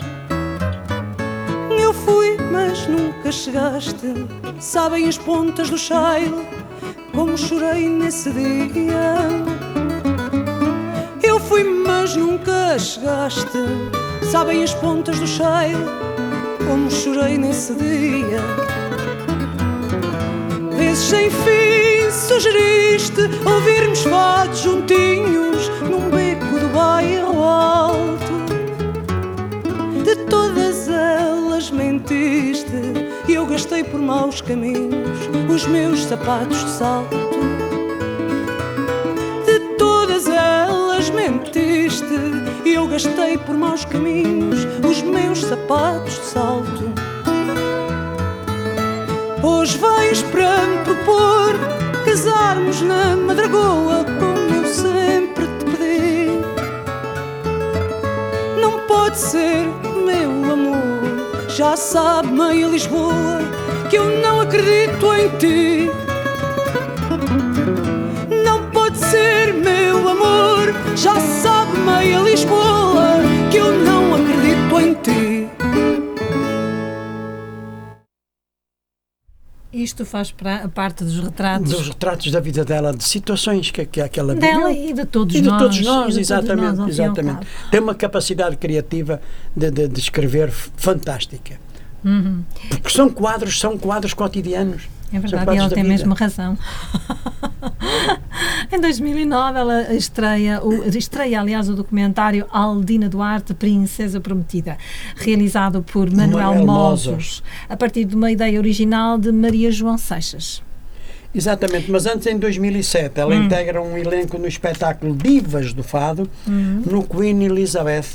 [2.05, 4.14] Fui, mas nunca chegaste.
[4.59, 6.45] Sabem as pontas do cheiro
[7.14, 9.16] como chorei nesse dia.
[11.22, 13.59] Eu fui, mas nunca chegaste.
[14.30, 15.84] Sabem as pontas do cheiro
[16.66, 18.40] como chorei nesse dia.
[20.76, 28.34] Vezes sem fim sugeriste ouvirmos fados juntinhos num beco do bairro alto.
[32.05, 32.72] Elas mentiste
[33.28, 37.16] e eu gastei por maus caminhos os meus sapatos de salto.
[39.46, 42.05] De todas elas mentiste
[42.64, 46.92] e eu gastei por maus caminhos os meus sapatos de salto.
[49.42, 51.55] Hoje vais para me propor
[52.05, 56.40] casarmos na Madragoa como eu sempre te pedi.
[58.61, 59.68] Não pode ser,
[61.57, 63.38] já sabe meia Lisboa
[63.88, 65.90] que eu não acredito em ti.
[68.44, 72.63] Não pode ser, meu amor, já sabe meia Lisboa
[79.85, 84.01] Isto faz pra- parte dos retratos Dos retratos da vida dela, de situações que, que
[84.01, 84.89] aquela dela viveu.
[84.91, 85.59] e de todos E de nós.
[85.62, 86.57] todos e de nós, todos exatamente.
[86.62, 87.47] nós, ao fim e ao exatamente.
[87.70, 89.20] Tem uma capacidade criativa
[89.57, 91.59] de, de, de escrever fantástica.
[92.05, 92.43] Uhum.
[92.68, 94.82] Porque são quadros, são quadros cotidianos.
[95.12, 96.59] É verdade, e ela tem mesmo razão.
[98.74, 104.76] em 2009, ela estreia, o, estreia, aliás, o documentário Aldina Duarte, Princesa Prometida,
[105.16, 110.62] realizado por Manuel, Manuel Mozos, a partir de uma ideia original de Maria João Seixas.
[111.34, 113.44] Exatamente, mas antes, em 2007, ela Hum.
[113.44, 116.82] integra um elenco no espetáculo Divas do Fado, Hum.
[116.86, 118.06] no Queen Elizabeth,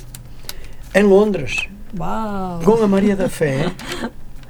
[0.95, 2.59] em Londres, Uau!
[2.63, 3.71] com a Maria da Fé,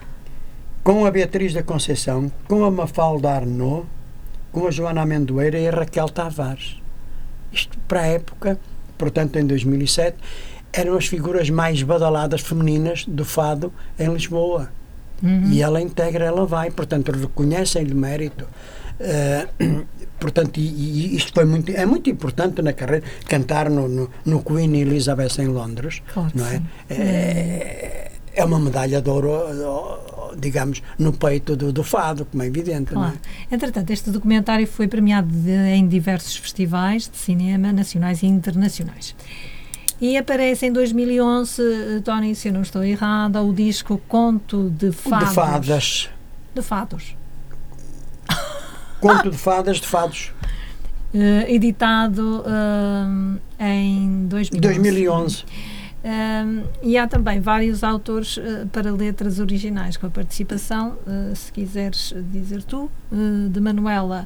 [0.84, 3.86] com a Beatriz da Conceição, com a Mafalda Arnaud,
[4.52, 6.82] com a Joana Amendoeira e a Raquel Tavares.
[7.52, 8.60] Isto, para a época,
[8.98, 10.18] portanto, em 2007,
[10.72, 14.70] eram as figuras mais badaladas femininas do fado em Lisboa.
[15.22, 15.50] Uhum.
[15.52, 18.46] E ela integra, ela vai, portanto, reconhecem-lhe mérito.
[19.00, 19.48] Eh,
[20.20, 24.44] portanto, e, e isto foi muito, é muito importante na carreira, cantar no, no, no
[24.44, 26.62] Queen Elizabeth em Londres, Claro não é?
[26.90, 29.32] É, é uma medalha de ouro,
[30.38, 32.94] digamos, no peito do, do fado, como é evidente.
[32.94, 33.08] não é?
[33.08, 33.20] Claro.
[33.52, 39.16] Entretanto, este documentário foi premiado de- em diversos festivais de cinema nacionais e internacionais.
[40.02, 44.92] E aparece em 2011, eh, Tony, se eu não estou errada, o disco Conto de
[44.94, 45.28] Fados.
[45.30, 46.10] De fadas.
[46.56, 47.16] De Fados.
[49.02, 50.32] Conto de fadas, de fados.
[51.14, 52.44] Eh, editado
[53.60, 54.62] eh, em 2011.
[54.62, 55.44] 2011.
[56.02, 61.52] Um, e há também vários autores uh, para letras originais com a participação, uh, se
[61.52, 64.26] quiseres dizer tu, uh, de Manuela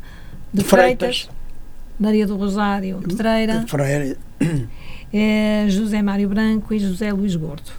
[0.54, 1.30] de, Freitas, Freitas.
[2.00, 4.18] Maria do Rosário Pedreira, Freire.
[5.68, 7.72] José Mário Branco e José Luís Gordo.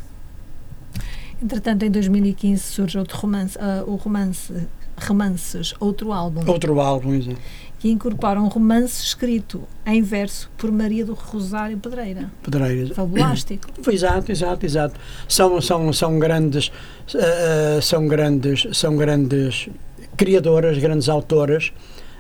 [1.41, 4.53] Entretanto, em 2015 surge outro romance, o romance
[4.97, 7.37] Romances, outro álbum, Outro álbum, exato.
[7.79, 12.31] que incorpora um romance escrito em verso por Maria do Rosário Pedreira.
[12.43, 12.91] Pedreiras.
[12.97, 13.69] Fabulástico.
[13.91, 15.01] Exato, exato, exato.
[15.29, 16.71] São, são, são grandes,
[17.15, 19.69] eh, são grandes, são grandes
[20.17, 21.73] criadoras, grandes autoras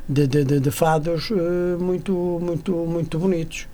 [0.09, 2.12] de, de, de, de fados eh, muito,
[2.43, 3.66] muito, muito bonitos.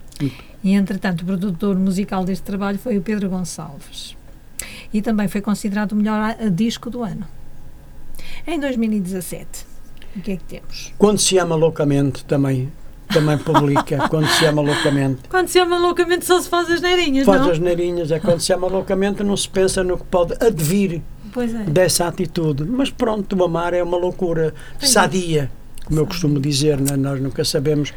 [0.63, 4.15] E, entretanto, o produtor musical deste trabalho foi o Pedro Gonçalves.
[4.93, 7.25] E também foi considerado o melhor disco do ano.
[8.47, 9.65] Em 2017,
[10.15, 10.93] o que é que temos?
[10.97, 12.71] Quando se ama loucamente também
[13.11, 15.21] também publica quando se ama loucamente.
[15.29, 17.51] Quando se ama loucamente só se faz as neirinhas, Faz não?
[17.51, 21.01] as neirinhas, é quando se ama loucamente não se pensa no que pode advir
[21.37, 21.69] é.
[21.69, 22.63] dessa atitude.
[22.63, 24.85] Mas pronto, o amar é uma loucura é.
[24.85, 25.51] sadia,
[25.85, 26.95] como eu costumo dizer, né?
[26.95, 27.93] nós nunca sabemos.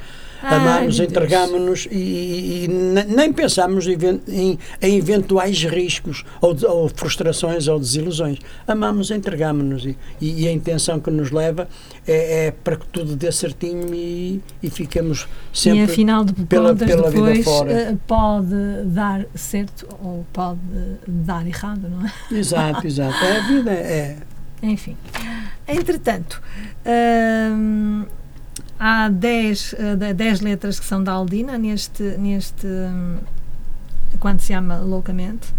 [0.83, 1.01] Deus.
[1.01, 7.79] entregamos-nos e, e- ne- nem pensamos even- em, em eventuais riscos ou, ou frustrações ou
[7.79, 8.39] desilusões.
[8.67, 11.69] Amamos, entregamos-nos e, e- a intenção que nos leva
[12.07, 15.81] é, é para que tudo dê certinho e, e ficamos sempre.
[15.81, 17.73] e afinal de pela- pela vida depois fora.
[17.73, 18.55] eh, pode
[18.87, 20.61] dar certo ou pode
[21.07, 22.13] dar errado, não é?
[22.39, 23.25] Exato, exato.
[23.25, 24.17] É, a vida é.
[24.63, 24.97] Enfim.
[25.69, 26.41] Entretanto,
[26.87, 28.05] hum,
[28.79, 29.75] há 10
[30.17, 33.19] dez letras que são da Aldina neste, neste hum,
[34.19, 35.53] quando se ama Loucamente,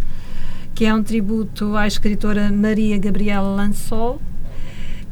[0.74, 4.20] que é um tributo à escritora Maria Gabriela Lansol,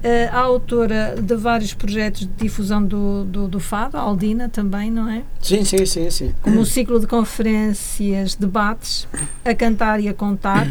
[0.03, 4.91] eh, a autora de vários projetos de difusão do, do, do fado, a Aldina também,
[4.91, 5.23] não é?
[5.41, 6.35] Sim, sim, sim, sim.
[6.41, 9.07] como o ciclo de conferências, debates,
[9.45, 10.67] a cantar e a contar,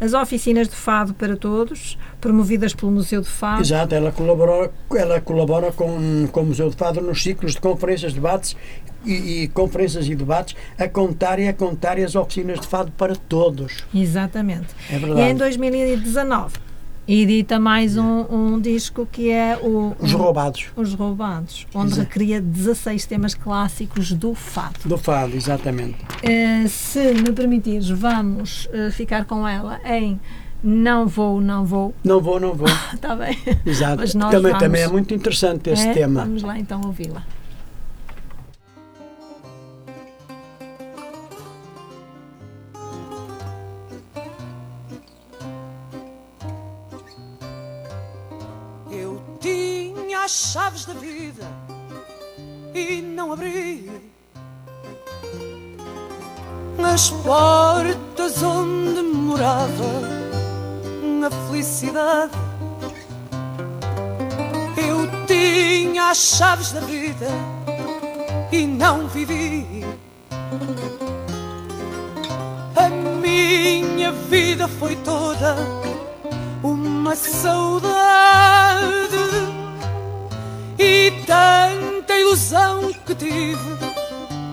[0.00, 3.62] as oficinas de fado para todos, promovidas pelo Museu de Fado.
[3.62, 8.14] Exato, ela colabora, ela colabora com, com o Museu de Fado nos ciclos de conferências,
[8.14, 8.56] debates
[9.04, 13.14] e, e, conferências e debates a contar e a contar as oficinas de fado para
[13.14, 13.84] todos.
[13.94, 14.68] Exatamente.
[14.90, 15.20] É verdade.
[15.20, 16.69] E em 2019
[17.06, 20.66] e edita mais um, um, disco que é o Os Roubados.
[20.76, 22.08] Os Roubados, onde Exato.
[22.08, 24.78] recria 16 temas clássicos do fado.
[24.84, 25.96] Do fado, exatamente.
[26.22, 30.20] Uh, se me permitires, vamos uh, ficar com ela em
[30.62, 31.94] Não Vou, Não Vou.
[32.04, 32.68] Não Vou, Não Vou.
[32.94, 33.36] Está bem.
[33.66, 34.04] Exato.
[34.06, 34.58] também, vamos...
[34.58, 35.92] também é muito interessante esse é?
[35.92, 36.20] tema.
[36.20, 37.24] Vamos lá então ouvi-la.
[50.24, 51.46] As chaves da vida
[52.74, 53.90] e não abri
[56.82, 59.84] as portas onde morava
[61.26, 62.32] a felicidade.
[64.76, 67.28] Eu tinha as chaves da vida
[68.52, 69.84] e não vivi.
[72.76, 75.56] A minha vida foi toda
[76.62, 78.49] uma saudade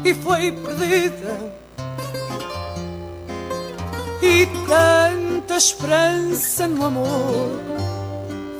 [0.08, 1.54] e foi perdida.
[4.22, 7.60] E tanta esperança no amor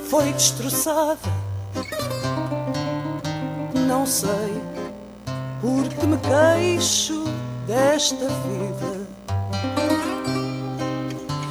[0.10, 1.18] foi destroçada.
[3.88, 4.62] Não sei
[5.62, 7.24] porque me queixo
[7.66, 9.08] desta vida.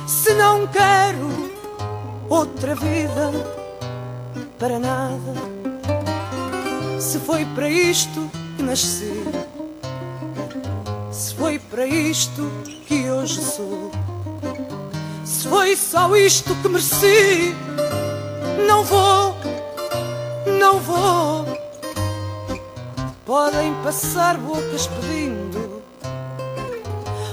[0.07, 1.51] Se não quero
[2.29, 3.33] outra vida
[4.59, 5.57] para nada.
[7.01, 9.23] Se foi para isto que nasci,
[11.77, 12.51] para isto
[12.87, 13.91] que hoje sou,
[15.23, 17.55] se foi só isto que mereci,
[18.67, 19.37] não vou,
[20.59, 21.45] não vou.
[23.27, 25.83] Podem passar bocas pedindo,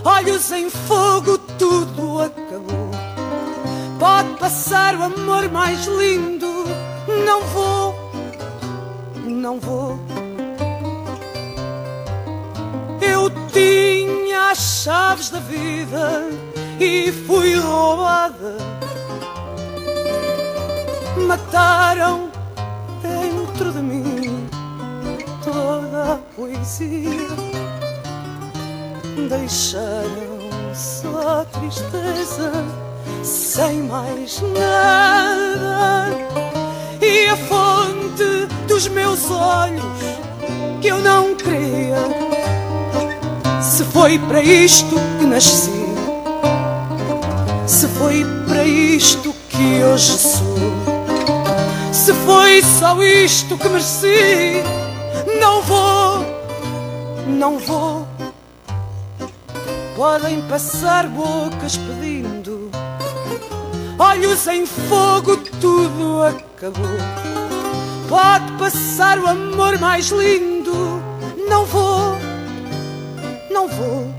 [0.04, 2.92] olhos em fogo, tudo acabou.
[3.98, 6.66] Pode passar o amor mais lindo.
[7.26, 7.96] Não vou,
[9.24, 9.98] não vou.
[13.02, 14.03] Eu tinha
[14.54, 16.30] as chaves da vida
[16.80, 18.56] e fui roubada.
[21.28, 22.30] Mataram
[23.02, 24.48] dentro de mim
[25.44, 27.30] toda a poesia.
[29.28, 30.38] Deixaram
[30.76, 32.52] só tristeza
[33.24, 36.10] sem mais nada.
[37.02, 39.84] E a fonte dos meus olhos
[40.80, 41.63] que eu não queria.
[43.94, 45.70] Foi para isto que nasci,
[47.68, 50.58] se foi para isto que hoje sou,
[51.92, 54.64] se foi só isto que mereci,
[55.40, 56.26] não vou,
[57.28, 58.08] não vou.
[59.96, 62.72] Podem passar bocas pedindo.
[64.00, 66.98] Olhos em fogo, tudo acabou.
[68.10, 71.00] Pode passar o amor mais lindo,
[71.48, 72.18] não vou,
[73.54, 74.12] não vou.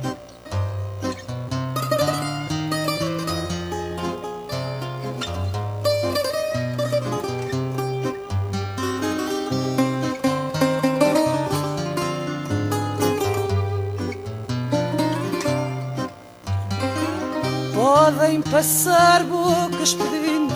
[17.75, 20.55] Podem passar bocas pedindo,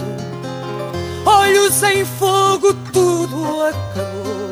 [1.27, 4.48] olhos em fogo, tudo acabou.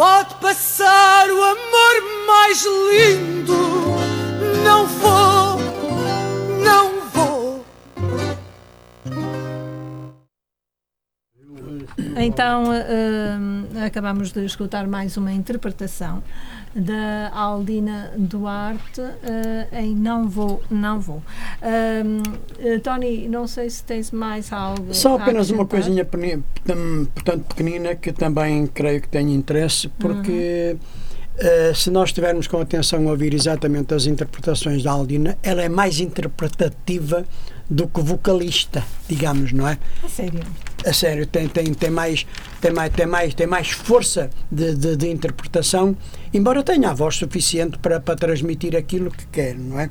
[0.00, 3.52] Pode passar o amor mais lindo,
[4.64, 5.58] não vou,
[6.64, 7.66] não vou.
[12.16, 16.22] Então, uh, acabamos de escutar mais uma interpretação
[16.74, 21.22] da Aldina Duarte uh, em Não Vou, Não Vou.
[21.62, 24.94] Uh, Tony, não sei se tens mais algo.
[24.94, 26.04] Só apenas uma coisinha
[27.14, 30.76] portanto, pequenina que também creio que tem interesse, porque.
[30.76, 31.09] Uhum.
[31.40, 35.70] Uh, se nós estivermos com atenção a ouvir exatamente as interpretações da Aldina, ela é
[35.70, 37.24] mais interpretativa
[37.68, 39.78] do que vocalista, digamos, não é?
[40.04, 40.40] A sério?
[40.84, 42.26] A sério, tem, tem, tem, mais,
[42.60, 45.96] tem, mais, tem, mais, tem mais força de, de, de interpretação,
[46.34, 49.88] embora tenha a voz suficiente para, para transmitir aquilo que quer, não é?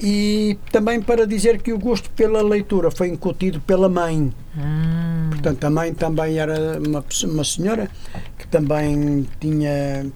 [0.00, 4.32] E também para dizer que o gosto pela leitura foi incutido pela mãe.
[4.56, 5.28] Ah.
[5.30, 7.88] Portanto, a mãe também era uma, uma senhora
[8.38, 10.06] que também tinha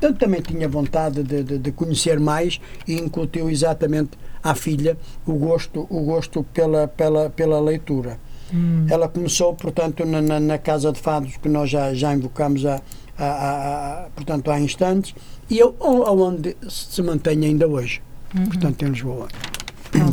[0.00, 4.96] Portanto, também tinha vontade de, de, de, conhecer mais e incutiu exatamente à filha
[5.26, 8.18] o gosto, o gosto pela, pela, pela leitura.
[8.52, 8.86] Hum.
[8.88, 12.80] Ela começou, portanto, na, na, na, Casa de Fados, que nós já, já invocamos há,
[13.18, 15.14] há, há, portanto, há instantes,
[15.50, 18.00] e eu, onde se mantém ainda hoje,
[18.34, 18.46] uhum.
[18.46, 19.28] portanto, em Lisboa,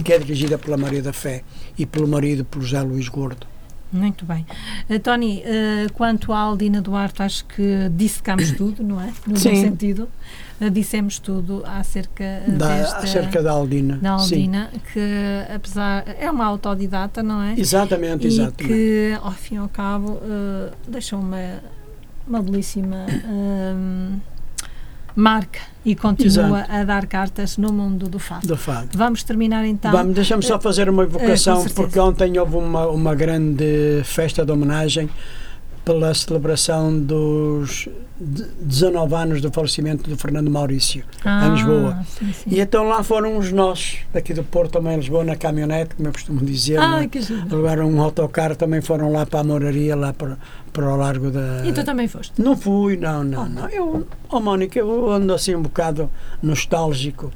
[0.04, 1.44] que é dirigida pela Maria da Fé
[1.78, 3.48] e pelo marido, por José Luís Gordo.
[3.92, 4.46] Muito bem.
[4.90, 9.14] Uh, Tony, uh, quanto à Aldina Duarte, acho que dissecamos tudo, não é?
[9.26, 9.50] No Sim.
[9.50, 10.10] bom sentido.
[10.60, 13.98] Uh, dissemos tudo acerca da, desta, acerca da Aldina.
[13.98, 14.82] Da Aldina, Sim.
[14.92, 16.04] que apesar.
[16.20, 17.56] é uma autodidata, não é?
[17.58, 18.66] Exatamente, e exatamente.
[18.66, 20.20] que, ao fim e ao cabo,
[20.88, 21.62] deixou uma,
[22.28, 23.06] uma belíssima
[25.18, 26.72] marca e continua Exato.
[26.72, 28.46] a dar cartas no mundo do fado.
[28.46, 28.90] Do fado.
[28.94, 29.92] Vamos terminar então.
[29.92, 34.52] Vamos, deixa-me só fazer uma evocação, uh, porque ontem houve uma, uma grande festa de
[34.52, 35.10] homenagem
[35.88, 37.88] pela celebração dos
[38.20, 42.06] 19 anos do falecimento do Fernando Maurício, ah, em Lisboa.
[42.10, 42.50] Sim, sim.
[42.50, 46.10] E então lá foram os nossos, daqui do Porto, também em Lisboa, na caminhonete, como
[46.10, 46.78] eu costumo dizer.
[46.78, 47.08] Ah, né?
[47.08, 47.20] que
[47.50, 50.38] Levaram um autocarro, também foram lá para a moraria, lá para,
[50.74, 51.66] para o largo da.
[51.66, 52.34] E tu também foste?
[52.42, 53.46] Não fui, não, não, oh.
[53.46, 53.70] não.
[53.70, 56.12] Eu, oh Mónica, eu ando assim um bocado
[56.44, 57.32] nostálgico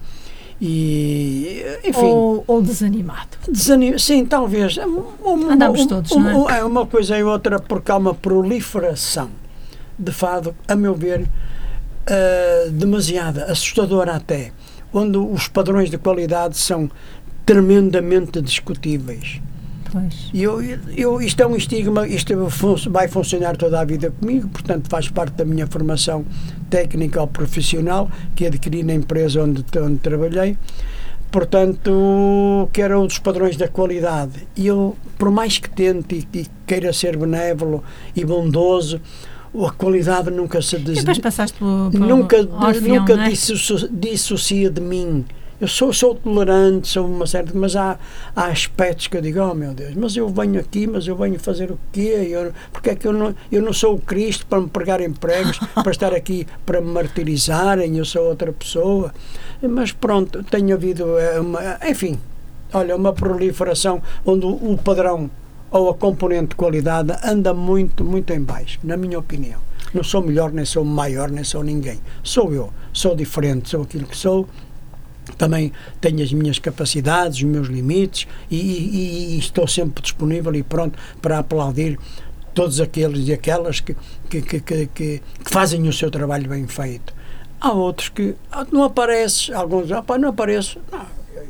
[0.61, 2.05] e enfim.
[2.05, 3.37] Ou, ou desanimado.
[3.49, 4.77] Desanim sim talvez.
[4.77, 6.59] Uma, andamos todos uma, não é?
[6.59, 9.29] é uma coisa e outra porque há uma proliferação
[9.97, 14.51] de fado a meu ver uh, demasiada assustadora até
[14.93, 16.89] onde os padrões de qualidade são
[17.45, 19.41] tremendamente discutíveis
[19.91, 20.29] Pois.
[20.33, 20.61] Eu,
[20.95, 22.33] eu, isto é um estigma, isto
[22.89, 26.25] vai funcionar toda a vida comigo, portanto faz parte da minha formação
[26.69, 30.57] técnica ou profissional que adquiri na empresa onde, onde trabalhei.
[31.29, 34.47] Portanto, que era um dos padrões da qualidade.
[34.55, 37.83] E eu, por mais que tente e, e queira ser benévolo
[38.13, 38.99] e bondoso,
[39.53, 40.99] a qualidade nunca se des...
[40.99, 43.29] depois passaste pelo, pelo nunca, orfeão, nunca é?
[43.91, 45.25] dissocia de mim
[45.61, 47.99] eu sou, sou tolerante, sou uma certa, mas há,
[48.35, 51.39] há aspectos que eu digo, oh meu Deus, mas eu venho aqui, mas eu venho
[51.39, 52.29] fazer o quê?
[52.31, 55.59] Eu, porque é que eu não, eu não sou o Cristo para me pregarem pregos,
[55.75, 59.13] para estar aqui para me martirizarem, eu sou outra pessoa.
[59.61, 61.05] Mas pronto, tenho havido,
[61.39, 62.17] uma, enfim,
[62.73, 65.29] olha, uma proliferação onde o padrão
[65.69, 69.59] ou a componente de qualidade anda muito, muito em baixo, na minha opinião.
[69.93, 71.99] Não sou melhor, nem sou maior, nem sou ninguém.
[72.23, 74.47] Sou eu, sou diferente, sou aquilo que sou
[75.37, 80.63] também tenho as minhas capacidades, os meus limites e, e, e, estou sempre disponível e
[80.63, 81.99] pronto para aplaudir
[82.53, 83.95] todos aqueles e aquelas que,
[84.29, 87.13] que, que, que, que fazem o seu trabalho bem feito.
[87.59, 91.05] Há outros que ah, não apareces, alguns ah, não apareço, não,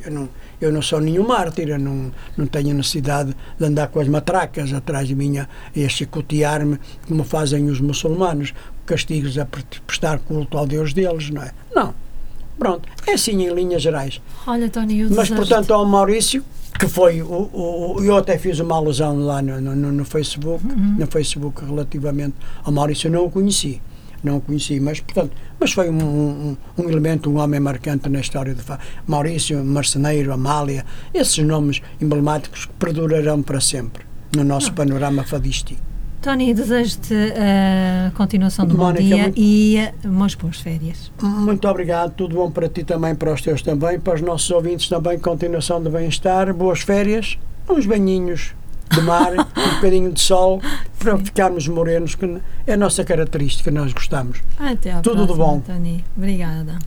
[0.05, 3.99] eu não, eu não sou nenhum mártir, eu não, não tenho necessidade de andar com
[3.99, 5.35] as matracas atrás de mim
[5.75, 8.53] e a chicotear-me como fazem os muçulmanos,
[8.85, 11.51] castigos a prestar culto ao Deus deles, não é?
[11.73, 12.10] Não
[12.57, 14.21] Pronto, é assim em linhas gerais.
[14.45, 16.43] Olha, Tony, Mas, portanto, ao Maurício,
[16.79, 20.95] que foi, o, o, eu até fiz uma alusão lá no, no, no Facebook, uhum.
[20.97, 23.81] no Facebook relativamente ao Maurício, eu não o conheci.
[24.23, 28.19] Não o conheci, mas, portanto, mas foi um, um, um elemento, um homem marcante na
[28.19, 28.61] história de
[29.07, 34.73] Maurício, Marceneiro, Amália, esses nomes emblemáticos que perdurarão para sempre no nosso ah.
[34.73, 35.90] panorama fadístico.
[36.21, 41.11] Tony, desejo-te a uh, continuação do Mónica, bom dia muito, e uh, umas boas férias.
[41.19, 44.87] Muito obrigado, tudo bom para ti também, para os teus também, para os nossos ouvintes
[44.87, 48.53] também, continuação de bem-estar, boas férias, uns banhinhos
[48.91, 50.61] de mar, um bocadinho de sol,
[50.99, 51.25] para Sim.
[51.25, 54.43] ficarmos morenos, que é a nossa característica, nós gostamos.
[54.59, 55.59] Até à Tudo próxima, de bom.
[55.61, 56.05] Tony.
[56.15, 56.77] Obrigada.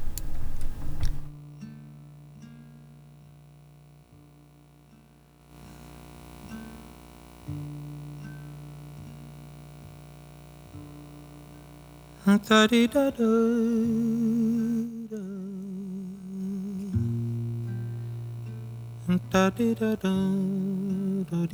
[12.27, 13.29] da dee da da
[19.33, 20.14] da da da da
[21.31, 21.47] da